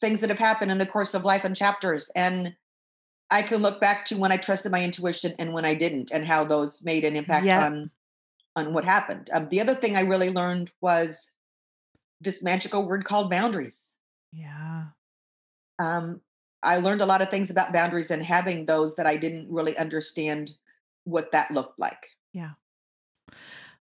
[0.00, 2.54] things that have happened in the course of life and chapters, and
[3.30, 6.24] I can look back to when I trusted my intuition and when I didn't, and
[6.26, 7.62] how those made an impact Yep.
[7.62, 7.90] on
[8.56, 9.30] on what happened.
[9.32, 11.32] Um, the other thing I really learned was
[12.20, 13.96] this magical word called boundaries.
[14.32, 14.86] Yeah.
[15.78, 16.20] Um,
[16.62, 19.76] I learned a lot of things about boundaries and having those that I didn't really
[19.76, 20.52] understand
[21.04, 22.08] what that looked like.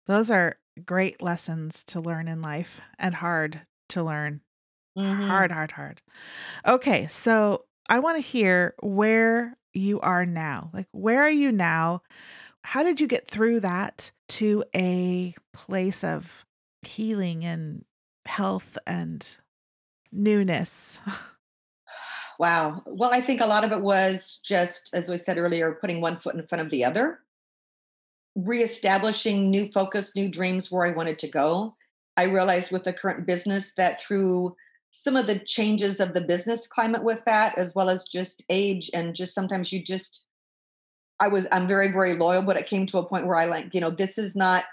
[0.06, 4.42] Those are great lessons to learn in life and hard to learn.
[4.96, 5.46] Mhm.
[5.46, 6.02] Hard, hard, hard.
[6.68, 10.72] Okay, so I want to hear where you are now.
[10.74, 12.04] Like, where are you now?
[12.64, 16.46] How did you get through that to a place of
[16.84, 17.86] healing and
[18.26, 19.38] health and
[20.12, 21.02] newness?
[22.40, 22.84] Wow.
[22.86, 26.18] Well, I think a lot of it was just, as we said earlier, putting one
[26.18, 27.20] foot in front of the other,
[28.36, 31.76] reestablishing new focus, new dreams where I wanted to go.
[32.18, 34.56] I realized with the current business that through
[34.92, 38.90] some of the changes of the business climate with that, as well as just age
[38.94, 40.28] and just sometimes you just,
[41.20, 43.74] I was, I'm very, very loyal, but it came to a point where I like,
[43.74, 44.66] you know, this is not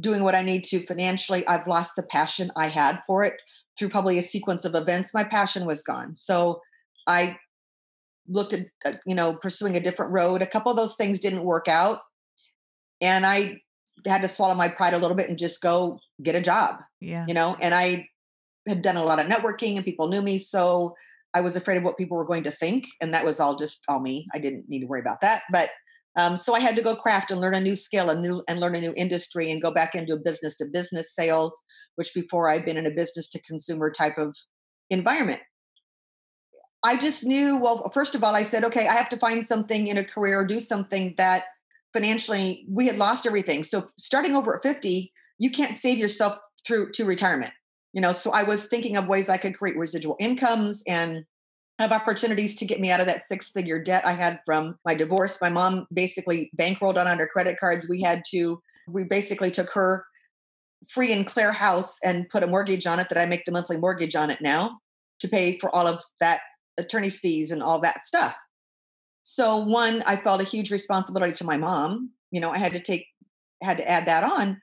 [0.00, 1.46] doing what I need to financially.
[1.46, 3.34] I've lost the passion I had for it
[3.78, 5.14] through probably a sequence of events.
[5.14, 6.16] My passion was gone.
[6.16, 6.60] So
[7.06, 7.36] I
[8.28, 10.42] looked at, uh, you know, pursuing a different road.
[10.42, 12.00] A couple of those things didn't work out.
[13.02, 13.60] And I
[14.06, 17.26] had to swallow my pride a little bit and just go get a job, yeah.
[17.28, 18.08] you know, and I
[18.66, 20.38] had done a lot of networking and people knew me.
[20.38, 20.94] So
[21.34, 22.86] I was afraid of what people were going to think.
[23.00, 24.26] And that was all just all me.
[24.32, 25.42] I didn't need to worry about that.
[25.50, 25.70] But
[26.18, 28.60] Um, so I had to go craft and learn a new skill and new and
[28.60, 31.58] learn a new industry and go back into business to business sales,
[31.96, 34.36] which before I'd been in a business to consumer type of
[34.90, 35.40] environment.
[36.84, 39.86] I just knew, well, first of all, I said, okay, I have to find something
[39.86, 41.44] in a career or do something that
[41.92, 43.62] financially we had lost everything.
[43.62, 47.52] So starting over at 50, you can't save yourself through to retirement.
[47.92, 51.24] You know, so I was thinking of ways I could create residual incomes and
[51.78, 54.94] have opportunities to get me out of that six figure debt I had from my
[54.94, 55.40] divorce.
[55.40, 57.88] My mom basically bankrolled on our credit cards.
[57.88, 60.06] We had to, we basically took her
[60.88, 63.76] free and clear house and put a mortgage on it that I make the monthly
[63.76, 64.78] mortgage on it now
[65.20, 66.40] to pay for all of that
[66.78, 68.34] attorney's fees and all that stuff.
[69.22, 72.10] So one, I felt a huge responsibility to my mom.
[72.30, 73.06] You know, I had to take
[73.62, 74.60] had to add that on.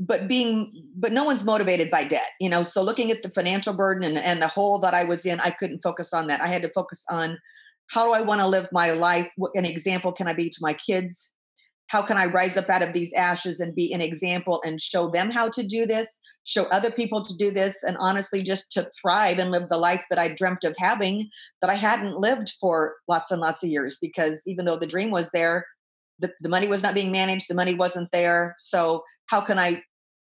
[0.00, 2.62] But being but no one's motivated by debt, you know.
[2.62, 5.50] So looking at the financial burden and, and the hole that I was in, I
[5.50, 6.40] couldn't focus on that.
[6.40, 7.38] I had to focus on
[7.88, 9.30] how do I want to live my life?
[9.36, 11.32] What an example can I be to my kids?
[11.88, 15.08] How can I rise up out of these ashes and be an example and show
[15.08, 18.88] them how to do this, show other people to do this, and honestly, just to
[19.00, 21.30] thrive and live the life that I dreamt of having
[21.60, 25.10] that I hadn't lived for lots and lots of years because even though the dream
[25.10, 25.64] was there,
[26.18, 28.54] the, the money was not being managed, the money wasn't there.
[28.58, 29.82] So, how can I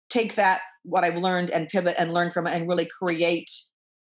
[0.09, 3.49] take that, what I've learned, and pivot and learn from it and really create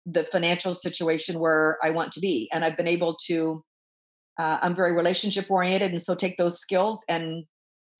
[0.05, 2.49] the financial situation where I want to be?
[2.51, 3.63] And I've been able to
[4.39, 7.45] uh, i'm very relationship oriented and so take those skills and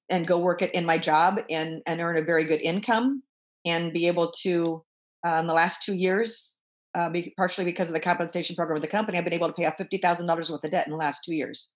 [0.10, 3.24] and go work it in my job and and earn a very good income
[3.66, 4.84] and be able to
[5.26, 6.58] uh, in the last two years
[6.96, 9.54] uh, be, partially because of the compensation program of the company i've been able to
[9.54, 11.74] pay off $50000 worth of debt in the last two years.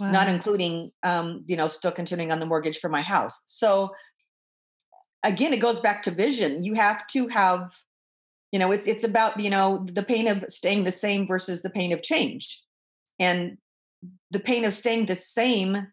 [0.00, 0.12] Wow.
[0.12, 3.42] not including um, you know still continuing on the mortgage for my house.
[3.44, 3.90] So
[5.22, 6.62] again it goes back to vision.
[6.64, 7.70] You have to have
[8.50, 11.68] you know it's it's about you know the pain of staying the same versus the
[11.68, 12.62] pain of change.
[13.18, 13.58] And
[14.30, 15.88] the pain of staying the same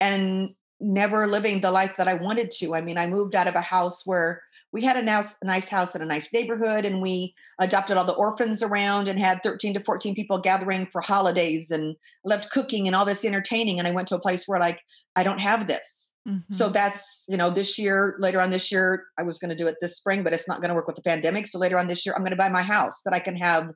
[0.00, 2.74] and never living the life that I wanted to.
[2.74, 4.42] I mean, I moved out of a house where
[4.72, 8.12] we had a nice, nice house in a nice neighborhood and we adopted all the
[8.12, 12.96] orphans around and had 13 to 14 people gathering for holidays and loved cooking and
[12.96, 13.78] all this entertaining.
[13.78, 14.80] And I went to a place where like,
[15.16, 16.12] I don't have this.
[16.26, 16.52] Mm-hmm.
[16.52, 19.66] So that's, you know, this year, later on this year, I was going to do
[19.66, 21.46] it this spring, but it's not going to work with the pandemic.
[21.46, 23.70] So later on this year, I'm going to buy my house that I can have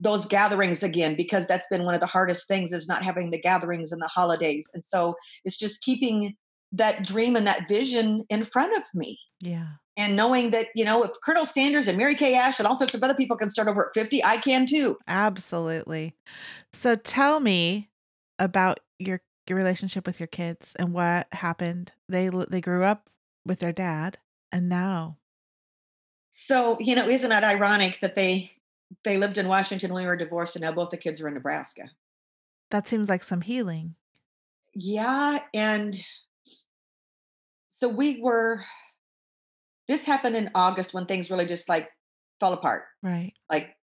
[0.00, 3.40] those gatherings again because that's been one of the hardest things is not having the
[3.40, 4.70] gatherings and the holidays.
[4.74, 6.34] And so it's just keeping
[6.72, 9.18] that dream and that vision in front of me.
[9.40, 9.68] Yeah.
[9.96, 12.94] And knowing that you know if colonel sanders and mary kay ash and all sorts
[12.94, 14.98] of other people can start over at 50 i can too.
[15.08, 16.14] Absolutely.
[16.72, 17.88] So tell me
[18.38, 21.92] about your your relationship with your kids and what happened.
[22.08, 23.08] They they grew up
[23.46, 24.18] with their dad
[24.52, 25.16] and now
[26.30, 28.50] so you know isn't it ironic that they
[29.04, 31.34] they lived in Washington when we were divorced, and now both the kids are in
[31.34, 31.90] Nebraska.
[32.70, 33.94] That seems like some healing.
[34.74, 35.38] Yeah.
[35.54, 35.96] And
[37.68, 38.64] so we were,
[39.88, 41.88] this happened in August when things really just like
[42.40, 42.84] fell apart.
[43.02, 43.32] Right.
[43.50, 43.74] Like,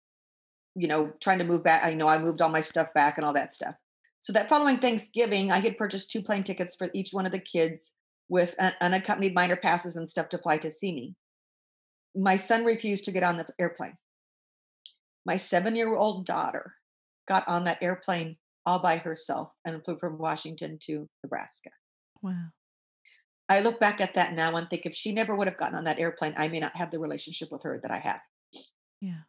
[0.76, 1.84] you know, trying to move back.
[1.84, 3.76] I know I moved all my stuff back and all that stuff.
[4.20, 7.40] So that following Thanksgiving, I had purchased two plane tickets for each one of the
[7.40, 7.94] kids
[8.30, 11.16] with unaccompanied minor passes and stuff to fly to see me.
[12.16, 13.98] My son refused to get on the airplane
[15.26, 16.74] my seven year old daughter
[17.28, 21.70] got on that airplane all by herself and flew from Washington to Nebraska.
[22.22, 22.48] Wow.
[23.50, 25.84] I look back at that now and think if she never would have gotten on
[25.84, 28.22] that airplane, I may not have the relationship with her that I have.
[29.02, 29.22] Yeah.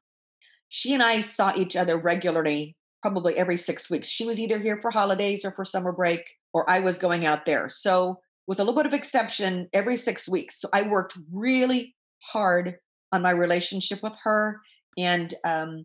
[0.68, 4.08] She and I saw each other regularly, probably every six weeks.
[4.08, 6.22] She was either here for holidays or for summer break,
[6.52, 7.68] or I was going out there.
[7.68, 10.60] So, with a little bit of exception, every six weeks.
[10.60, 12.76] So, I worked really hard
[13.12, 14.60] on my relationship with her
[14.96, 15.84] and um,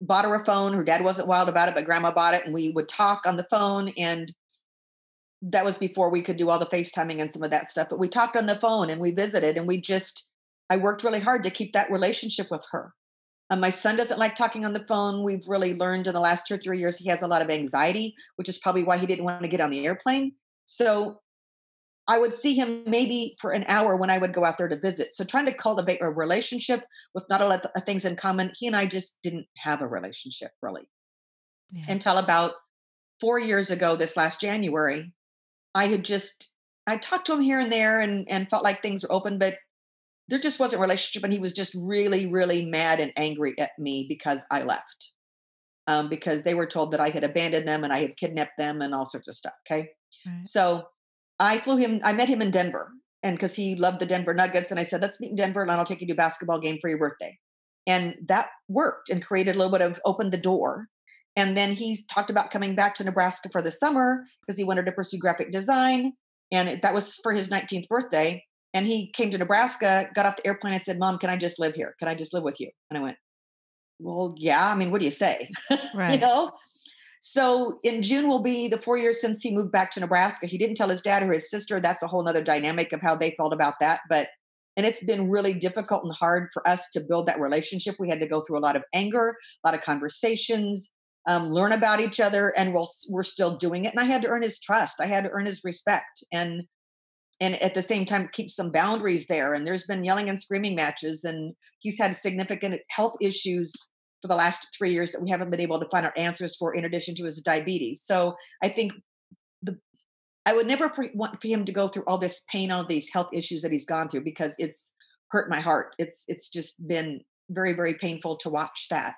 [0.00, 0.72] bought her a phone.
[0.72, 3.36] Her dad wasn't wild about it, but grandma bought it, and we would talk on
[3.36, 3.92] the phone.
[3.96, 4.32] And
[5.42, 7.88] that was before we could do all the FaceTiming and some of that stuff.
[7.88, 10.28] But we talked on the phone and we visited, and we just,
[10.70, 12.92] I worked really hard to keep that relationship with her.
[13.50, 15.24] Um, my son doesn't like talking on the phone.
[15.24, 17.50] We've really learned in the last two or three years he has a lot of
[17.50, 20.32] anxiety, which is probably why he didn't want to get on the airplane.
[20.64, 21.20] So
[22.08, 24.78] I would see him maybe for an hour when I would go out there to
[24.78, 25.12] visit.
[25.12, 26.84] So trying to cultivate a relationship
[27.14, 29.86] with not a lot of things in common, he and I just didn't have a
[29.86, 30.82] relationship really.
[31.70, 31.84] Yeah.
[31.88, 32.54] Until about
[33.20, 35.12] four years ago, this last January,
[35.74, 36.50] I had just
[36.86, 39.56] I talked to him here and there and and felt like things were open, but
[40.28, 43.70] there just wasn't a relationship, and he was just really, really mad and angry at
[43.78, 45.10] me because I left.
[45.88, 48.82] Um, because they were told that I had abandoned them and I had kidnapped them
[48.82, 49.54] and all sorts of stuff.
[49.66, 49.90] Okay.
[50.24, 50.46] Right.
[50.46, 50.84] So
[51.42, 52.92] I flew him, I met him in Denver
[53.24, 54.70] and because he loved the Denver Nuggets.
[54.70, 56.78] And I said, let's meet in Denver and I'll take you to a basketball game
[56.80, 57.36] for your birthday.
[57.86, 60.86] And that worked and created a little bit of opened the door.
[61.34, 64.86] And then he talked about coming back to Nebraska for the summer because he wanted
[64.86, 66.12] to pursue graphic design.
[66.52, 68.44] And it, that was for his 19th birthday.
[68.72, 71.58] And he came to Nebraska, got off the airplane and said, Mom, can I just
[71.58, 71.96] live here?
[71.98, 72.70] Can I just live with you?
[72.88, 73.16] And I went,
[73.98, 74.70] Well, yeah.
[74.70, 75.50] I mean, what do you say?
[75.94, 76.14] Right.
[76.14, 76.52] you know?
[77.24, 80.48] So in June will be the four years since he moved back to Nebraska.
[80.48, 81.78] He didn't tell his dad or his sister.
[81.78, 84.00] That's a whole other dynamic of how they felt about that.
[84.10, 84.30] But
[84.76, 87.94] and it's been really difficult and hard for us to build that relationship.
[88.00, 90.90] We had to go through a lot of anger, a lot of conversations,
[91.28, 93.92] um, learn about each other, and we'll, we're still doing it.
[93.92, 95.00] And I had to earn his trust.
[95.00, 96.64] I had to earn his respect, and
[97.40, 99.54] and at the same time keep some boundaries there.
[99.54, 103.72] And there's been yelling and screaming matches, and he's had significant health issues
[104.22, 106.72] for the last three years that we haven't been able to find our answers for,
[106.74, 108.02] in addition to his diabetes.
[108.02, 108.92] So I think
[109.62, 109.78] the
[110.46, 113.28] I would never want for him to go through all this pain, all these health
[113.32, 114.94] issues that he's gone through, because it's
[115.28, 115.94] hurt my heart.
[115.98, 117.20] It's it's just been
[117.50, 119.14] very very painful to watch that.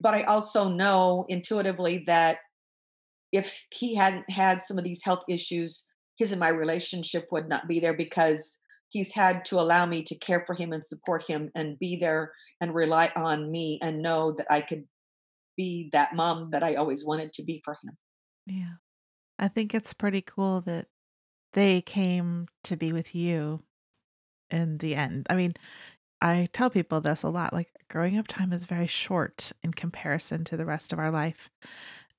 [0.00, 2.38] But I also know intuitively that
[3.32, 5.86] if he hadn't had some of these health issues,
[6.18, 8.58] his and my relationship would not be there because
[8.88, 12.32] he's had to allow me to care for him and support him and be there
[12.60, 14.84] and rely on me and know that I could
[15.56, 17.96] be that mom that I always wanted to be for him.
[18.46, 18.74] Yeah.
[19.38, 20.86] I think it's pretty cool that
[21.52, 23.62] they came to be with you
[24.50, 25.26] in the end.
[25.30, 25.54] I mean,
[26.20, 30.44] I tell people this a lot like growing up time is very short in comparison
[30.44, 31.50] to the rest of our life.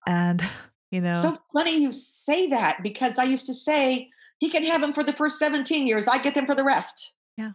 [0.07, 0.43] And,
[0.91, 4.09] you know, So funny you say that because I used to say
[4.39, 6.07] he can have them for the first 17 years.
[6.07, 7.13] I get them for the rest.
[7.37, 7.51] Yeah.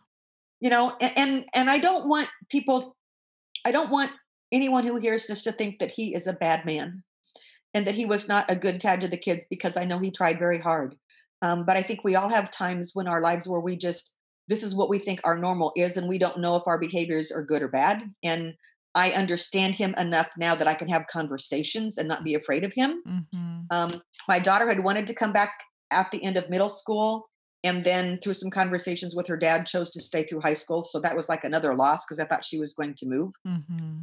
[0.61, 2.97] You know, a- and and I don't want people
[3.67, 4.11] I don't want
[4.53, 7.03] anyone who hears this to think that he is a bad man
[7.73, 10.11] and that he was not a good dad to the kids because I know he
[10.11, 10.95] tried very hard.
[11.43, 14.15] Um, but I think we all have times when our lives where we just
[14.47, 17.33] this is what we think our normal is, and we don't know if our behaviors
[17.33, 18.03] are good or bad.
[18.23, 18.53] And
[18.95, 22.73] I understand him enough now that I can have conversations and not be afraid of
[22.75, 23.03] him.
[23.07, 25.53] hmm Um, my daughter had wanted to come back
[25.95, 27.29] at the end of middle school,
[27.63, 30.83] and then through some conversations with her dad, chose to stay through high school.
[30.83, 33.33] So that was like another loss because I thought she was going to move.
[33.47, 34.01] hmm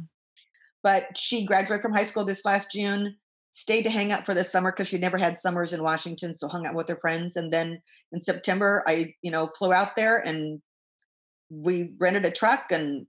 [0.82, 3.16] But she graduated from high school this last June,
[3.52, 6.48] stayed to hang out for the summer because she never had summers in Washington, so
[6.48, 7.36] hung out with her friends.
[7.36, 7.80] And then
[8.10, 10.60] in September, I, you know, flew out there and
[11.50, 13.06] we rented a truck and,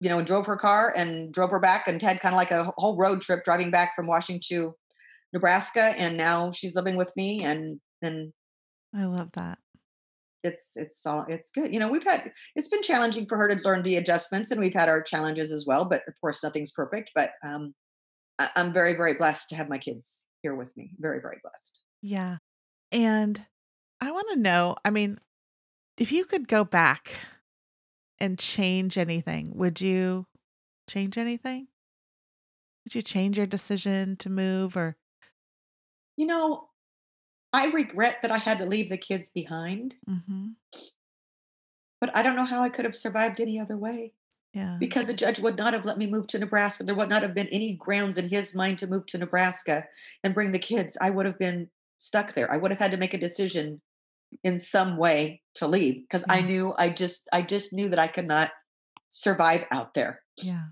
[0.00, 2.72] you know, drove her car and drove her back and had kind of like a
[2.78, 4.74] whole road trip driving back from Washington to
[5.32, 5.92] Nebraska.
[5.98, 8.32] And now she's living with me and and
[8.94, 9.58] I love that.
[10.42, 11.72] it's it's all it's good.
[11.72, 14.74] You know, we've had it's been challenging for her to learn the adjustments, and we've
[14.74, 15.84] had our challenges as well.
[15.84, 17.12] But of course, nothing's perfect.
[17.14, 17.74] But um,
[18.38, 20.92] I, I'm very very blessed to have my kids here with me.
[20.98, 21.80] Very very blessed.
[22.02, 22.38] Yeah.
[22.92, 23.44] And
[24.00, 25.18] I want to know I mean,
[25.98, 27.12] if you could go back
[28.18, 30.26] and change anything, would you
[30.88, 31.68] change anything?
[32.84, 34.96] Would you change your decision to move or
[36.16, 36.69] You know,
[37.52, 40.54] I regret that I had to leave the kids behind, Mhm.
[42.00, 44.14] but I don't know how I could have survived any other way
[44.52, 44.76] Yeah.
[44.78, 46.84] because the judge would not have let me move to Nebraska.
[46.84, 49.86] There would not have been any grounds in his mind to move to Nebraska
[50.22, 50.96] and bring the kids.
[51.00, 52.50] I would have been stuck there.
[52.52, 53.80] I would have had to make a decision
[54.44, 58.06] in some way to leave because I knew I just I just knew that I
[58.06, 58.52] could not
[59.08, 60.22] survive out there.
[60.36, 60.68] Yeah.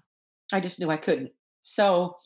[0.53, 1.33] I just knew I couldn't.
[1.61, 2.17] So,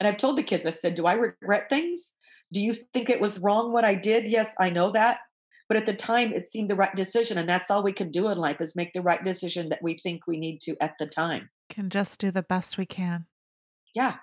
[0.00, 2.14] and I've told the kids, I said, Do I regret things?
[2.52, 4.24] Do you think it was wrong what I did?
[4.24, 5.20] Yes, I know that.
[5.68, 7.38] But at the time, it seemed the right decision.
[7.38, 9.94] And that's all we can do in life is make the right decision that we
[9.94, 11.50] think we need to at the time.
[11.70, 13.26] Can just do the best we can.
[13.94, 14.16] Yeah.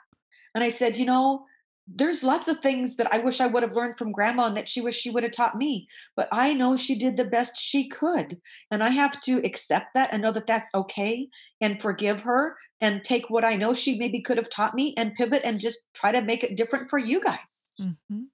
[0.56, 1.46] And I said, You know,
[1.88, 4.70] there's lots of things that I wish I would have learned from grandma and that
[4.70, 5.88] she wish she would have taught me.
[6.16, 8.40] But I know she did the best she could.
[8.72, 11.28] And I have to accept that and know that that's okay
[11.60, 15.14] and forgive her and take what I know she maybe could have taught me and
[15.16, 17.74] pivot and just try to make it different for you guys.
[17.80, 18.28] Mhm.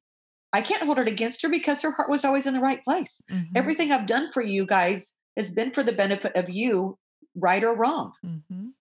[0.54, 3.22] I can't hold it against her because her heart was always in the right place.
[3.32, 3.50] Mhm.
[3.56, 6.98] Everything I've done for you guys has been for the benefit of you,
[7.36, 8.14] right or wrong.
[8.24, 8.74] Mhm.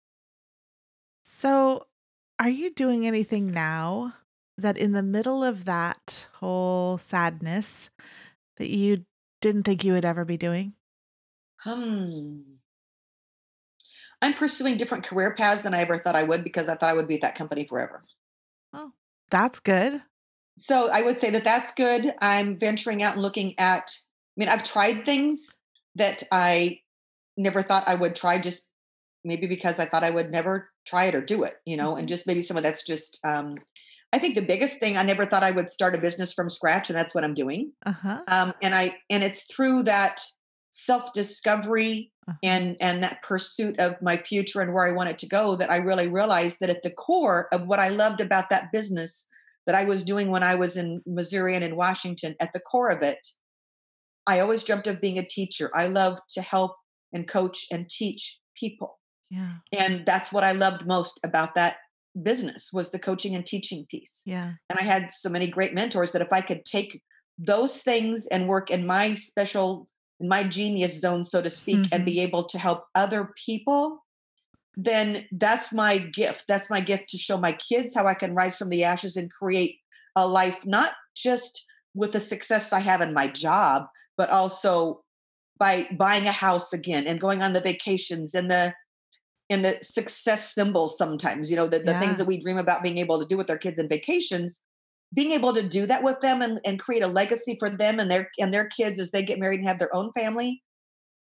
[1.22, 1.86] So,
[2.38, 4.14] are you doing anything now
[4.58, 7.90] that in the middle of that whole sadness
[8.56, 9.06] that you
[9.40, 10.74] didn't think you would ever be doing?
[11.64, 12.58] Hmm.
[14.22, 16.94] I'm pursuing different career paths than I ever thought I would because I thought I
[16.94, 18.00] would be at that company forever.
[18.72, 18.92] Oh,
[19.30, 20.02] that's good.
[20.56, 22.14] So I would say that that's good.
[22.20, 25.58] I'm venturing out and looking at, I mean, I've tried things
[25.94, 26.80] that I
[27.36, 28.70] never thought I would try just
[29.24, 31.98] maybe because I thought I would never try it or do it, you know, Mhm.
[31.98, 33.56] and just maybe some of that's just, um,
[34.12, 36.88] I think the biggest thing I never thought I would start a business from scratch,
[36.88, 37.72] and that's what I'm doing.
[37.84, 38.22] Uh-huh.
[38.28, 40.20] Um, and I, and it's through that
[40.70, 42.36] self discovery Uh-huh.
[42.42, 45.76] and and that pursuit of my future and where I wanted to go that I
[45.78, 49.26] really realized that at the core of what I loved about that business
[49.66, 52.90] that I was doing when I was in Missouri and in Washington, at the core
[52.90, 53.26] of it,
[54.26, 55.70] I always dreamt of being a teacher.
[55.74, 56.76] I love to help
[57.12, 58.98] and coach and teach people.
[59.30, 59.54] Yeah.
[59.72, 61.76] And that's what I loved most about that
[62.22, 64.22] business was the coaching and teaching piece.
[64.26, 64.52] Yeah.
[64.70, 67.02] And I had so many great mentors that if I could take
[67.38, 69.86] those things and work in my special
[70.20, 71.88] in my genius zone so to speak Mhm.
[71.92, 74.04] and be able to help other people
[74.76, 78.56] then that's my gift that's my gift to show my kids how i can rise
[78.56, 79.76] from the ashes and create
[80.16, 81.64] a life not just
[81.94, 85.04] with the success i have in my job but also
[85.58, 88.74] by buying a house again and going on the vacations and the
[89.50, 91.98] and the success symbols sometimes you know the, the Yeah.
[91.98, 94.62] things that we dream about being able to do with our kids and vacations
[95.14, 98.10] being able to do that with them and, and create a legacy for them and
[98.10, 100.62] their and their kids as they get married and have their own family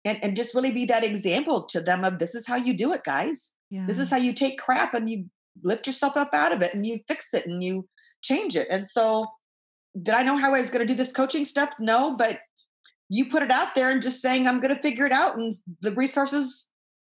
[0.06, 2.92] and, and just really be that example to them of this is how you do
[2.94, 3.86] it guys Yeah.
[3.86, 5.26] this is how you take crap and you
[5.64, 7.88] lift yourself up out of it and you fix it and you
[8.22, 9.28] change it and so
[10.02, 12.40] did i know how i was going to do this coaching stuff no but
[13.10, 15.54] you put it out there and just saying i'm going to figure it out and
[15.82, 16.70] the resources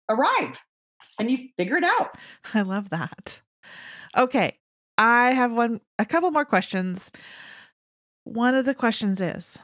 [0.09, 0.57] arrive
[1.19, 2.17] and you figure it out
[2.53, 3.41] I love that.
[4.17, 4.57] Okay.
[4.97, 7.11] I have one, a couple more questions.
[8.23, 9.57] One of the questions is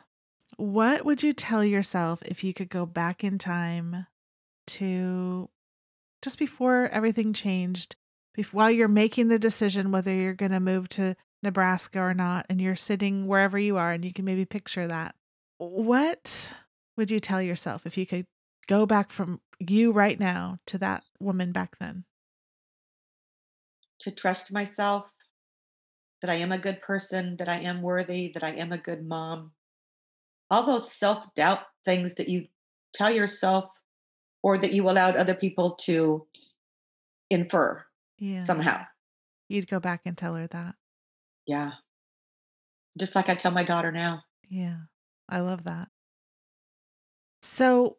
[0.57, 4.07] What would you tell yourself if you could go back in time
[4.67, 5.49] to
[6.21, 7.95] just before everything changed,
[8.37, 12.45] bef- while you're making the decision whether you're going to move to Nebraska or not,
[12.49, 15.15] and you're sitting wherever you are and you can maybe picture that?
[15.57, 16.51] What
[16.97, 18.25] would you tell yourself if you could
[18.67, 22.05] go back from you right now to that woman back then?
[23.97, 25.09] to trust myself
[26.21, 29.03] that I am a good person, that I am worthy, that I am a good
[29.07, 29.53] mom.
[30.51, 32.47] All those self doubt things that you
[32.93, 33.71] tell yourself
[34.43, 36.27] or that you allowed other people to
[37.31, 37.83] infer
[38.19, 38.41] Yeah.
[38.41, 38.85] somehow.
[39.47, 40.75] You'd go back and tell her that.
[41.47, 41.71] Yeah.
[42.99, 44.23] Just like I tell my daughter now.
[44.49, 44.81] Yeah.
[45.29, 45.89] I love that.
[47.41, 47.97] So,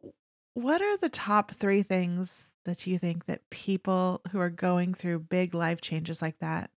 [0.57, 5.19] what are the top three things that you think that people who are going through
[5.19, 6.71] big life changes like that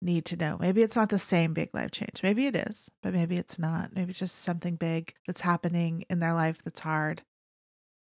[0.00, 0.56] need to know?
[0.58, 2.22] Maybe it's not the same big life change.
[2.22, 3.94] Maybe it is, but maybe it's not.
[3.94, 7.20] Maybe it's just something big that's happening in their life that's hard.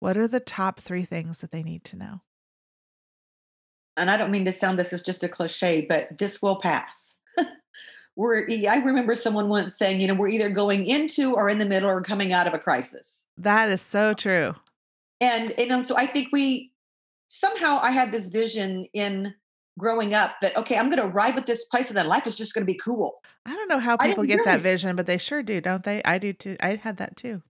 [0.00, 2.22] What are the top three things that they need to know?
[3.96, 7.16] And I don't mean to sound this is just a cliche, but this will pass.
[8.16, 11.66] we're I remember someone once saying, you know, we're either going into or in the
[11.66, 13.28] middle or coming out of a crisis.
[13.36, 14.56] That is so true.
[15.20, 16.72] And know so i think we
[17.26, 19.34] somehow i had this vision in
[19.78, 22.34] growing up that okay i'm going to arrive at this place and then life is
[22.34, 25.16] just going to be cool I don't know how people get that vision, but they
[25.16, 26.02] sure do, don't they?
[26.04, 26.56] I do too.
[26.60, 27.42] I had that too.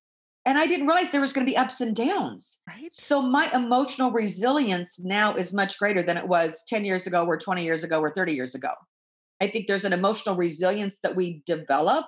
[0.47, 2.93] and i didn't realize there was going to be ups and downs Right?
[2.93, 7.37] so my emotional resilience now is much greater than it was 10 years ago or
[7.37, 8.71] 20 years ago or 30 years ago
[9.43, 12.07] i think there's an emotional resilience that we develop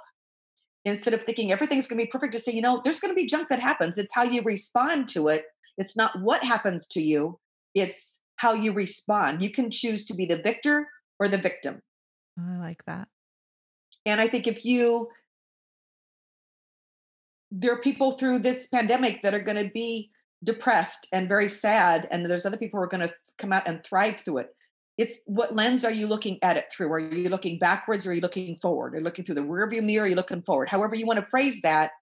[0.85, 3.21] instead of thinking everything's going to be perfect to say you know there's going to
[3.21, 3.99] be junk that happens.
[3.99, 5.45] It's how you respond to it.
[5.79, 7.39] It's not what happens to you
[7.75, 9.43] it's how you respond.
[9.43, 10.87] You can choose to be the victor
[11.19, 11.81] or the victim.
[12.39, 13.09] I like that.
[14.07, 15.09] and i think if you
[17.51, 20.11] there are people through this pandemic that are going to be
[20.43, 23.85] depressed and very sad and there's other people who are going to come out and
[23.85, 24.49] thrive through it
[24.99, 26.93] it's what lens are you looking at it through?
[26.93, 28.95] Are you looking backwards or are you looking forward?
[28.95, 30.05] Are you looking through the rearview mirror?
[30.05, 30.69] Are you looking forward?
[30.69, 31.93] However you want to phrase that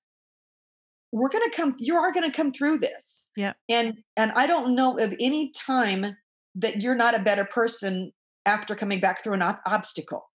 [1.12, 3.28] we're going to come you are going to come through this.
[3.36, 3.54] Yeah.
[3.68, 6.16] and and i don't know of any time
[6.54, 8.12] that you're not a better person
[8.46, 10.28] after coming back through an ob- obstacle.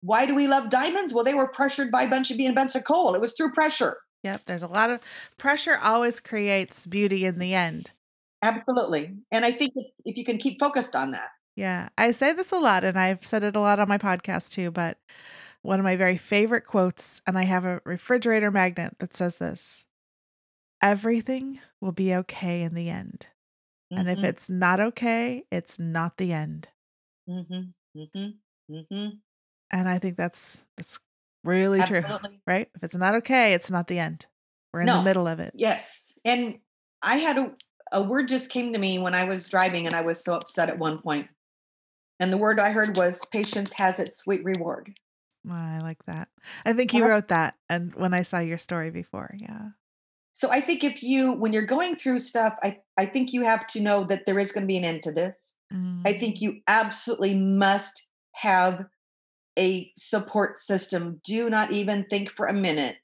[0.00, 1.12] Why do we love diamonds?
[1.12, 3.34] Well they were pressured by a bunch of being a bunch of coal it was
[3.34, 3.98] through pressure.
[4.24, 4.42] Yep.
[4.46, 5.00] There's a lot of
[5.36, 7.92] pressure always creates beauty in the end.
[8.42, 9.72] Absolutely and i think
[10.04, 11.88] if, you can keep focused on that Yeah.
[11.98, 14.70] I say this a lot and I've said it a lot on my podcast too,
[14.70, 14.98] but
[15.62, 19.84] one of my very favorite quotes, and I have a refrigerator magnet that says this
[20.82, 23.28] everything will be okay in the end.
[23.96, 26.68] And if Mhm, it's not okay, it's not the end.
[27.28, 28.38] mhm, mhm,
[28.70, 29.20] mhm.
[29.70, 30.98] And I think that's that's
[31.44, 32.02] really true,
[32.46, 32.70] right?
[32.74, 34.26] If it's not okay, it's not the end.
[34.72, 35.54] We're in the middle of it.
[35.56, 36.58] yes and
[37.02, 37.52] i had a,
[37.92, 40.68] a word just came to me when i was driving and i was so upset
[40.68, 41.28] at one point.
[42.20, 44.98] and the word i heard was patience has its sweet reward
[45.48, 46.28] Oh, I like that.
[46.66, 49.34] I think you wrote that and when I saw your story before.
[49.38, 49.68] Yeah.
[50.32, 53.66] So I think if you, when you're going through stuff, I, I think you have
[53.68, 55.56] to know that there is going to be an end to this.
[55.72, 56.20] I Mm.
[56.20, 58.86] think you absolutely must have
[59.58, 61.20] a support system.
[61.24, 62.96] Do not even think for a minute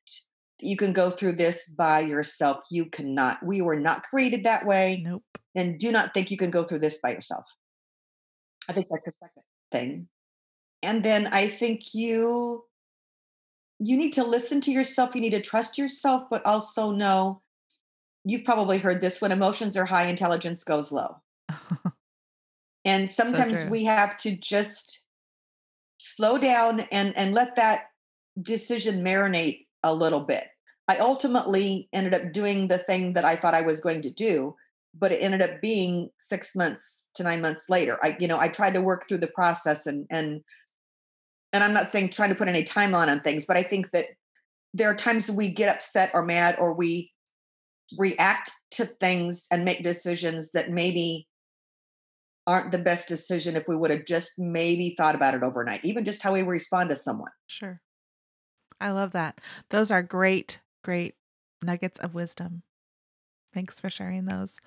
[0.61, 2.64] you can go through this by yourself.
[2.70, 3.44] You cannot.
[3.44, 5.02] We were not created that way.
[5.05, 5.22] Nope.
[5.55, 7.44] And do not think you can go through this by yourself.
[8.68, 9.42] I think that's the second
[9.72, 10.09] thing.
[10.82, 12.64] And then I think you
[13.80, 15.14] you need to listen to yourself.
[15.14, 17.42] You need to trust yourself, but also know
[18.24, 21.16] you've probably heard this when emotions are high, intelligence goes low.
[22.84, 23.70] and sometimes true.
[23.70, 25.05] we have to just
[25.98, 27.86] slow down and and let that
[28.40, 30.49] decision marinate a little bit.
[30.89, 34.55] I ultimately ended up doing the thing that I thought I was going to do,
[34.99, 37.99] but it ended up being 6 months to 9 months later.
[38.03, 40.43] I you know, I tried to work through the process and and
[41.53, 44.09] and I'm not saying trying to put any timeline on things, but I think that
[44.74, 47.12] there are times we get upset or mad or we
[47.97, 51.28] react to things and make decisions that maybe
[52.47, 56.05] aren't the best decision if we would have just maybe thought about it overnight, even
[56.05, 57.30] just how we respond to someone.
[57.47, 57.80] Sure.
[58.81, 59.41] I love that.
[59.70, 61.14] Those are great, great
[61.62, 62.62] nuggets of wisdom.
[63.53, 64.59] Thanks for sharing those.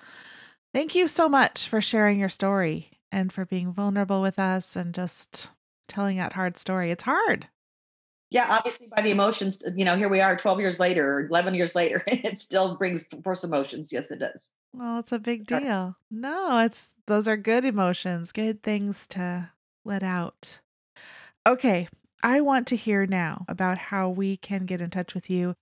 [0.74, 4.94] Thank you so much for sharing your story and for being vulnerable with us and
[4.94, 5.52] just
[5.88, 6.92] telling that hard story.
[6.92, 7.48] It's hard.
[8.30, 11.56] Yeah, obviously by the emotions, you know, here we are 12 years later, or 11
[11.56, 13.94] years later, it still brings force emotions.
[13.94, 14.54] Yes, it does.
[14.74, 15.96] Well, it's a big deal.
[16.12, 19.52] No, it's those are good emotions, good things to
[19.86, 20.60] let out.
[21.48, 21.88] Okay,
[22.24, 25.56] I want to hear now about how we can get in touch with you,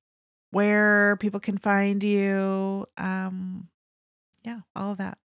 [0.52, 2.86] where people can find you.
[2.98, 3.68] Um,
[4.44, 5.18] yeah, all of that.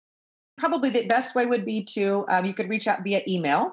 [0.57, 3.72] Probably the best way would be to, um, you could reach out via email,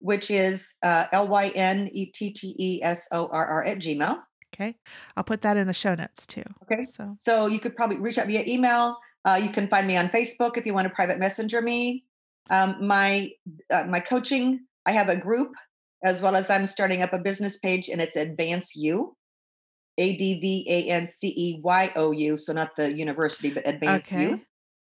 [0.00, 3.78] which is uh, L Y N E T T E S O R R at
[3.78, 4.20] Gmail.
[4.54, 4.76] Okay,
[5.16, 6.44] I'll put that in the show notes too.
[6.62, 6.84] Okay.
[6.84, 8.96] So So you could probably reach out via email.
[9.24, 12.04] Uh, you can find me on Facebook if you want to private messenger me.
[12.50, 13.30] Um, my
[13.70, 15.54] uh, my coaching, I have a group
[16.04, 19.16] as well as I'm starting up a business page, and it's Advance You,
[19.98, 22.36] A D V A N C E Y O U.
[22.36, 24.22] So not the university, but Advance Okay.
[24.22, 24.40] You.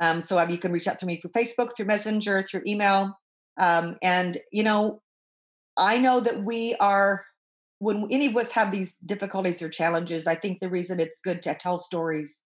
[0.03, 3.17] Um, so um, you can reach out to me through Facebook, through Messenger, through email.
[3.61, 5.01] Um, and you know,
[5.79, 7.25] I know that we are
[7.79, 10.27] when any of us have these difficulties or challenges.
[10.27, 12.43] I think the reason it's good to tell stories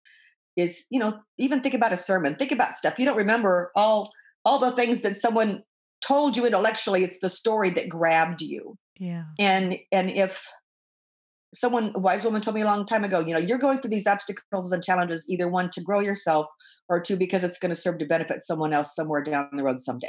[0.56, 2.34] is, you know, even think about a sermon.
[2.34, 4.12] Think about stuff you don't remember all
[4.44, 5.62] all the things that someone
[6.00, 7.02] told you intellectually.
[7.02, 8.76] It's the story that grabbed you.
[8.98, 10.42] yeah, And and if
[11.54, 13.90] someone a wise woman told me a long time ago, you know, you're going through
[13.90, 16.46] these obstacles and challenges either one to grow yourself
[16.88, 19.80] or two because it's going to serve to benefit someone else somewhere down the road
[19.80, 20.08] someday.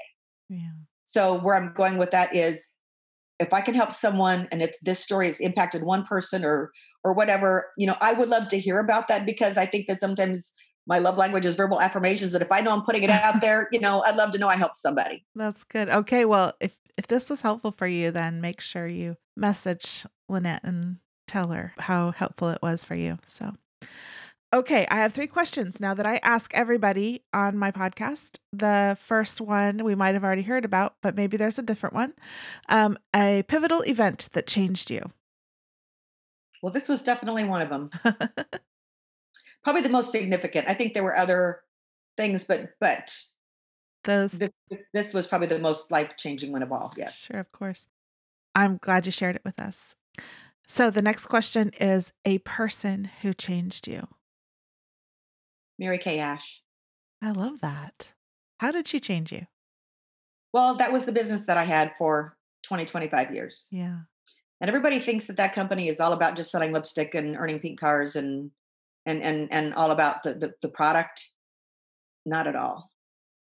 [0.49, 0.71] yeah,
[1.03, 2.77] So where I'm going with that is
[3.39, 6.71] if I can help someone and if this story has impacted one person or
[7.05, 10.01] or whatever, you know, I would love to hear about that because I think that
[10.01, 10.53] sometimes
[10.89, 13.69] my love language is verbal affirmations and if I know I'm putting it out there,
[13.71, 15.25] you know, I'd love to know I helped somebody.
[15.35, 15.89] that's good.
[15.89, 20.65] Okay, well, if if this was helpful for you, then make sure you message Lynette
[20.65, 23.19] and tell her how helpful it was for you.
[23.23, 23.53] So,
[24.53, 28.39] okay, I have three questions now that I ask everybody on my podcast.
[28.51, 32.13] The first one we might have already heard about, but maybe there's a different one.
[32.67, 35.11] Um, a pivotal event that changed you.
[36.61, 37.91] Well, this was definitely one of them.
[39.63, 40.69] Probably the most significant.
[40.69, 41.61] I think there were other
[42.17, 43.13] things, but but
[44.03, 44.51] Those this
[44.93, 46.93] this was probably the most life changing one of all.
[46.97, 47.25] Yes.
[47.25, 47.87] Sure, of course.
[48.55, 49.95] I'm glad you shared it with us.
[50.67, 54.07] So the next question is a person who changed you.
[55.77, 56.61] Mary Kay Ash.
[57.21, 58.13] I love that.
[58.59, 59.47] How did she change you?
[60.53, 63.67] Well, that was the business that I had for 20, 25 years.
[63.71, 63.99] Yeah.
[64.61, 67.79] And everybody thinks that that company is all about just selling lipstick and earning pink
[67.79, 68.51] cars and
[69.05, 71.29] and and and all about the the, the product.
[72.25, 72.91] Not at all.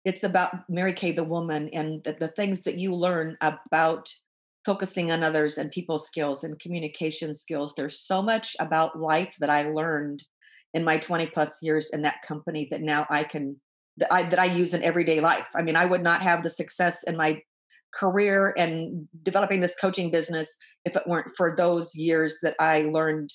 [0.03, 4.13] It's about Mary Kay, the woman, and the, the things that you learn about
[4.65, 7.73] focusing on others and people skills and communication skills.
[7.75, 10.23] There's so much about life that I learned
[10.73, 13.59] in my 20 plus years in that company that now I can
[13.97, 15.47] that I that I use in everyday life.
[15.55, 17.41] I mean, I would not have the success in my
[17.93, 23.33] career and developing this coaching business if it weren't for those years that I learned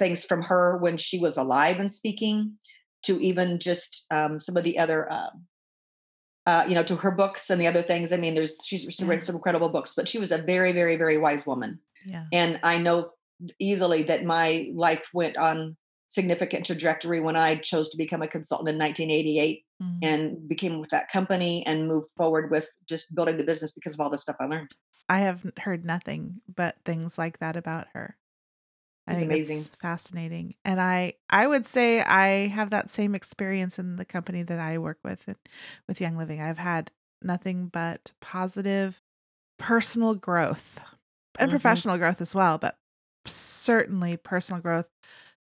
[0.00, 2.54] things from her when she was alive and speaking
[3.04, 5.30] to even just um, some of the other uh,
[6.46, 9.20] uh, you know to her books and the other things i mean there's she's, written
[9.20, 12.24] some incredible books but she was a very very very wise woman Yeah.
[12.32, 13.10] and i know
[13.58, 15.76] easily that my life went on
[16.06, 19.98] significant trajectory when i chose to become a consultant in 1988 Mhm.
[20.02, 24.00] and became with that company and moved forward with just building the business because of
[24.00, 24.74] all the stuff I learned.
[25.08, 28.16] I have heard nothing but things like that about her.
[29.10, 29.68] I think amazing.
[29.68, 30.54] it's fascinating.
[30.64, 34.78] And I I would say I have that same experience in the company that I
[34.78, 35.36] work with and
[35.88, 36.40] with Young Living.
[36.40, 36.92] I've had
[37.22, 39.02] nothing but positive
[39.58, 40.80] personal growth
[41.38, 41.50] and Mhm.
[41.50, 42.78] professional growth as well, but
[43.26, 44.88] certainly personal growth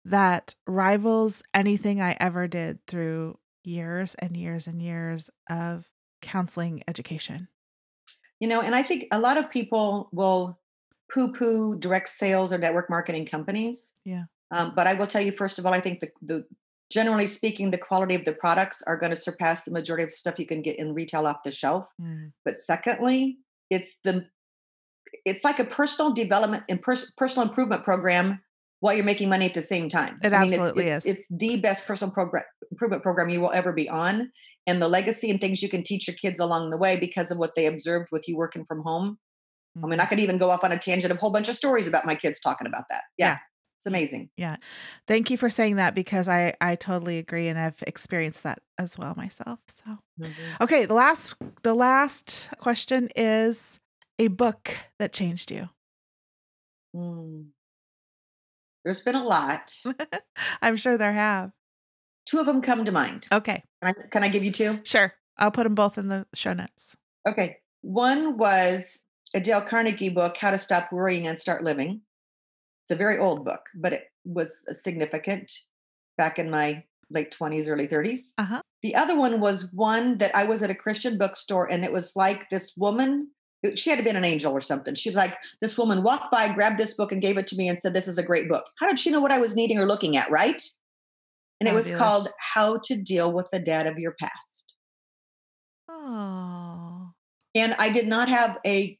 [0.06, 5.90] that rivals anything I ever did through years and years and years of
[6.22, 7.50] counseling education.
[8.40, 10.60] You know, and I think a lot of people will
[11.14, 13.94] poo poo direct sales or network marketing companies.
[14.04, 14.24] Yeah.
[14.52, 16.46] Um, but I will tell you, first of all, I think the, the
[16.92, 20.40] generally speaking, the quality of the products are going to surpass the majority of stuff
[20.40, 21.88] you can get in retail off the shelf.
[22.02, 22.32] Mm.
[22.44, 23.38] But secondly,
[23.70, 24.28] it's the
[25.26, 28.42] it's like a personal development and pers- personal improvement program
[28.82, 30.20] while you're making money at the same time.
[30.24, 31.12] It I mean, absolutely it's, is.
[31.12, 34.32] It's, it's the best personal program improvement program you will ever be on,
[34.68, 37.38] and the legacy and things you can teach your kids along the way because of
[37.38, 39.18] what they observed with you working from home.
[39.84, 40.10] I mean, I Mhm.
[40.10, 42.16] could even go off on a tangent of a whole bunch of stories about my
[42.16, 43.04] kids talking about that.
[43.18, 43.38] Yeah, Yeah.
[43.78, 44.30] it's amazing.
[44.38, 44.56] Yeah.
[45.08, 48.98] Thank you for saying that because I I totally agree and I've experienced that as
[48.98, 49.60] well myself.
[49.86, 50.00] So,
[50.62, 53.80] okay, the last the last question is
[54.18, 55.70] a book that changed you.
[56.96, 57.48] Mm.
[58.86, 59.78] There's been a lot.
[60.62, 61.52] I'm sure there have.
[62.26, 63.28] Two of them come to mind.
[63.32, 63.64] Okay.
[63.84, 64.80] Can I, can I give you two?
[64.84, 65.14] Sure.
[65.38, 66.96] I'll put them both in the show notes.
[67.28, 67.58] Okay.
[67.82, 69.02] One was
[69.36, 72.02] a Dale Carnegie book, How to Stop Worrying and Start Living.
[72.86, 75.52] It's a very old book, but it was significant
[76.18, 78.32] back in my late 20s, early 30s.
[78.38, 78.62] Uh-huh.
[78.82, 82.16] The other one was one that I was at a Christian bookstore, and it was
[82.16, 83.30] like this woman.
[83.76, 84.96] She had to been an angel or something.
[84.96, 87.68] She was like, this woman walked by, grabbed this book, and gave it to me
[87.68, 88.66] and said, This is a great book.
[88.80, 90.62] How did she know what I was needing or looking at, right?
[91.60, 94.76] And it was called How to Deal with the Dad of Your Past.
[95.90, 97.12] Oh.
[97.56, 99.00] And I did not have a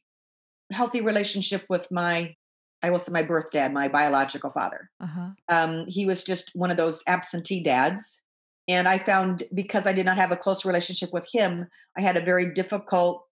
[0.72, 2.34] healthy relationship with my,
[2.82, 4.90] I will say my birth dad, my biological father.
[5.00, 5.30] Uh-huh.
[5.48, 8.22] Um, he was just one of those absentee dads.
[8.68, 12.16] And I found because I did not have a close relationship with him, I had
[12.16, 13.22] a very difficult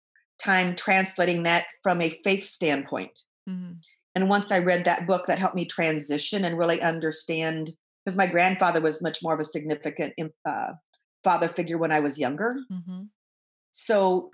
[0.42, 3.20] time translating that from a faith standpoint.
[3.48, 3.78] Mhm.
[4.14, 7.74] And once I read that book, that helped me transition and really understand
[8.04, 10.14] because my grandfather was much more of a significant
[10.44, 10.74] uh,
[11.24, 12.56] father figure when I was younger.
[12.70, 13.08] Mhm.
[13.70, 14.30] So,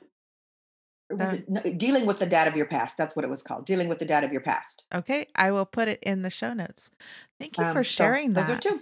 [1.10, 2.96] was it no, dealing with the dad of your past?
[2.96, 3.66] That's what it was called.
[3.66, 4.84] Dealing with the dad of your past.
[4.94, 6.90] Okay, I will put it in the show notes.
[7.38, 8.64] Thank you for Um, so sharing those that.
[8.64, 8.80] are two.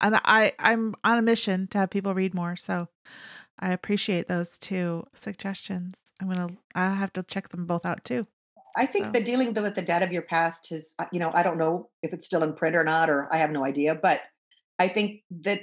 [0.00, 2.88] And I I'm on a mission to have people read more, so
[3.58, 5.96] I appreciate those two suggestions.
[6.20, 8.26] I'm gonna I'll have to check them both out too.
[8.76, 11.30] I think So- the dealing with the dad of your past is, uh, you know,
[11.34, 13.94] I don't know if it's still in print or not, or I have no idea,
[13.94, 14.22] but
[14.78, 15.60] I think that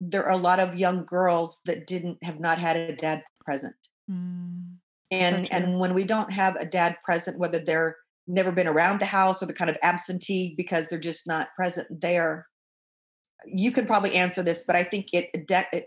[0.00, 3.74] there are a lot of young girls that didn't have not had a dad present.
[4.10, 4.77] Mm,
[5.10, 5.56] And true.
[5.56, 7.96] and when we don't have a dad present, whether they're
[8.26, 11.88] never been around the house or they're kind of absentee because they're just not present
[12.00, 12.46] there,
[13.46, 15.86] you can probably answer this, but I think it, it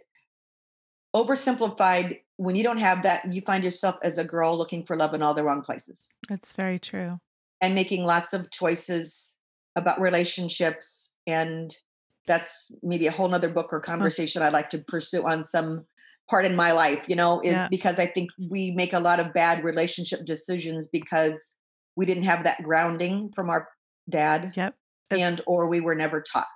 [1.15, 2.19] oversimplified.
[2.37, 5.21] When you don't have that, you find yourself as a girl looking for love in
[5.21, 6.09] all the wrong places.
[6.27, 7.19] That's very true.
[7.61, 9.37] and making lots of choices
[9.75, 11.77] about relationships and
[12.25, 15.85] that's maybe a whole nother book or conversation i'd like to pursue on some
[16.31, 17.67] part in my life you know is Yeah.
[17.69, 21.57] because i think we make a lot of bad relationship decisions because
[21.97, 23.67] we didn't have that grounding from our
[24.09, 24.75] dad Yep.
[25.11, 26.47] And or we were never taught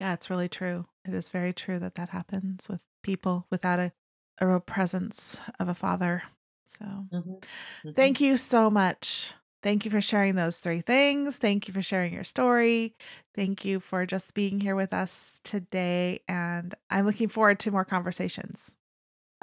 [0.00, 0.86] yeah, it's really true.
[1.06, 3.92] It is very true that that happens with people without a,
[4.40, 6.24] a real presence of a father.
[6.66, 7.90] So Mm-hmm.
[7.94, 9.34] Thank you so much.
[9.62, 11.38] Thank you for sharing those three things.
[11.38, 12.96] Thank you for sharing your story.
[13.34, 16.20] Thank you for just being here with us today.
[16.28, 18.74] And I'm looking forward to more conversations.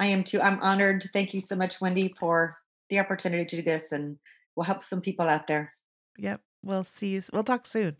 [0.02, 2.56] I am too i'm honored thank you so much wendy for
[2.90, 4.18] the opportunity to do this and
[4.56, 5.70] we'll help some people out there
[6.18, 6.40] Yep.
[6.62, 7.22] We'll see you.
[7.32, 7.96] We'll talk soon.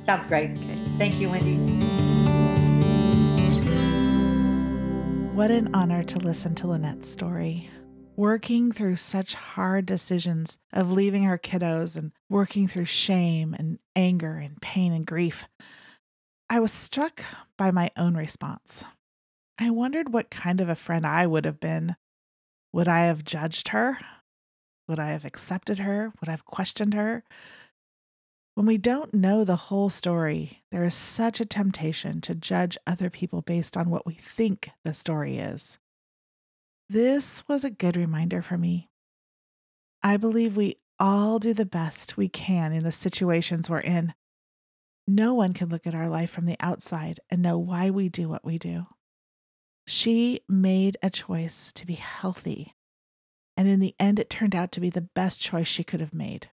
[0.00, 0.78] sounds great Okay.
[0.98, 1.56] thank you wendy
[5.34, 7.68] What an honor to listen to Lynette's story.
[8.14, 14.36] Working through such hard decisions of leaving her kiddos and working through shame and anger
[14.36, 15.44] and pain and grief,
[16.48, 17.24] I was struck
[17.58, 18.84] by my own response.
[19.58, 21.96] I wondered what kind of a friend I would have been.
[22.72, 23.98] Would I have judged her?
[24.88, 26.12] Would I have accepted her?
[26.20, 27.22] Would I have questioned her?
[28.54, 33.10] When we don't know the whole story, there is such a temptation to judge other
[33.10, 35.78] people based on what we think the story is.
[36.88, 38.90] This was a good reminder for me.
[40.02, 44.14] I believe we all do the best we can in the situations we're in.
[45.08, 48.28] No one can look at our life from the outside and know why we do
[48.28, 48.86] what we do.
[49.86, 52.74] She made a choice to be healthy,
[53.56, 56.14] and in the end, it turned out to be the best choice she could have
[56.14, 56.50] made.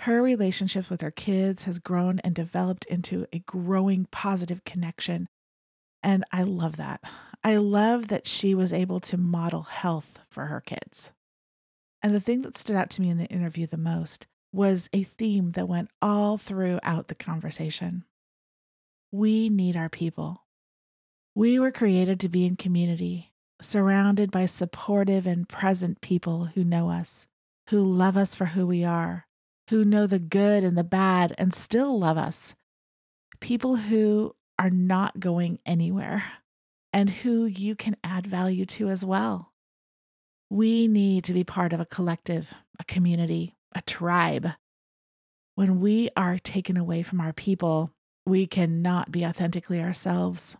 [0.00, 5.28] Her relationship with her kids has grown and developed into a growing positive connection.
[6.02, 7.02] And I love that.
[7.44, 11.12] I love that she was able to model health for her kids.
[12.02, 15.02] And the thing that stood out to me in the interview the most was a
[15.02, 18.04] theme that went all throughout the conversation.
[19.12, 20.44] We need our people.
[21.34, 26.90] We were created to be in community, surrounded by supportive and present people who know
[26.90, 27.28] us,
[27.68, 29.26] who love us for who we are,
[29.68, 32.56] who know the good and the bad and still love us.
[33.38, 36.24] People who are not going anywhere
[36.92, 39.52] and who you can add value to as well.
[40.50, 44.48] We need to be part of a collective, a community, a tribe.
[45.54, 47.92] When we are taken away from our people,
[48.26, 50.56] we cannot be authentically ourselves.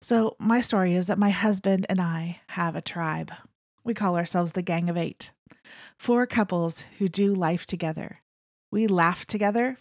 [0.00, 3.32] So, my story is that my husband and I have a tribe.
[3.82, 5.32] We call ourselves the Gang of Eight,
[5.96, 8.20] four couples who do life together.
[8.70, 9.76] We laugh together,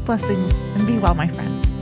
[0.04, 1.81] Blessings and be well, my friends.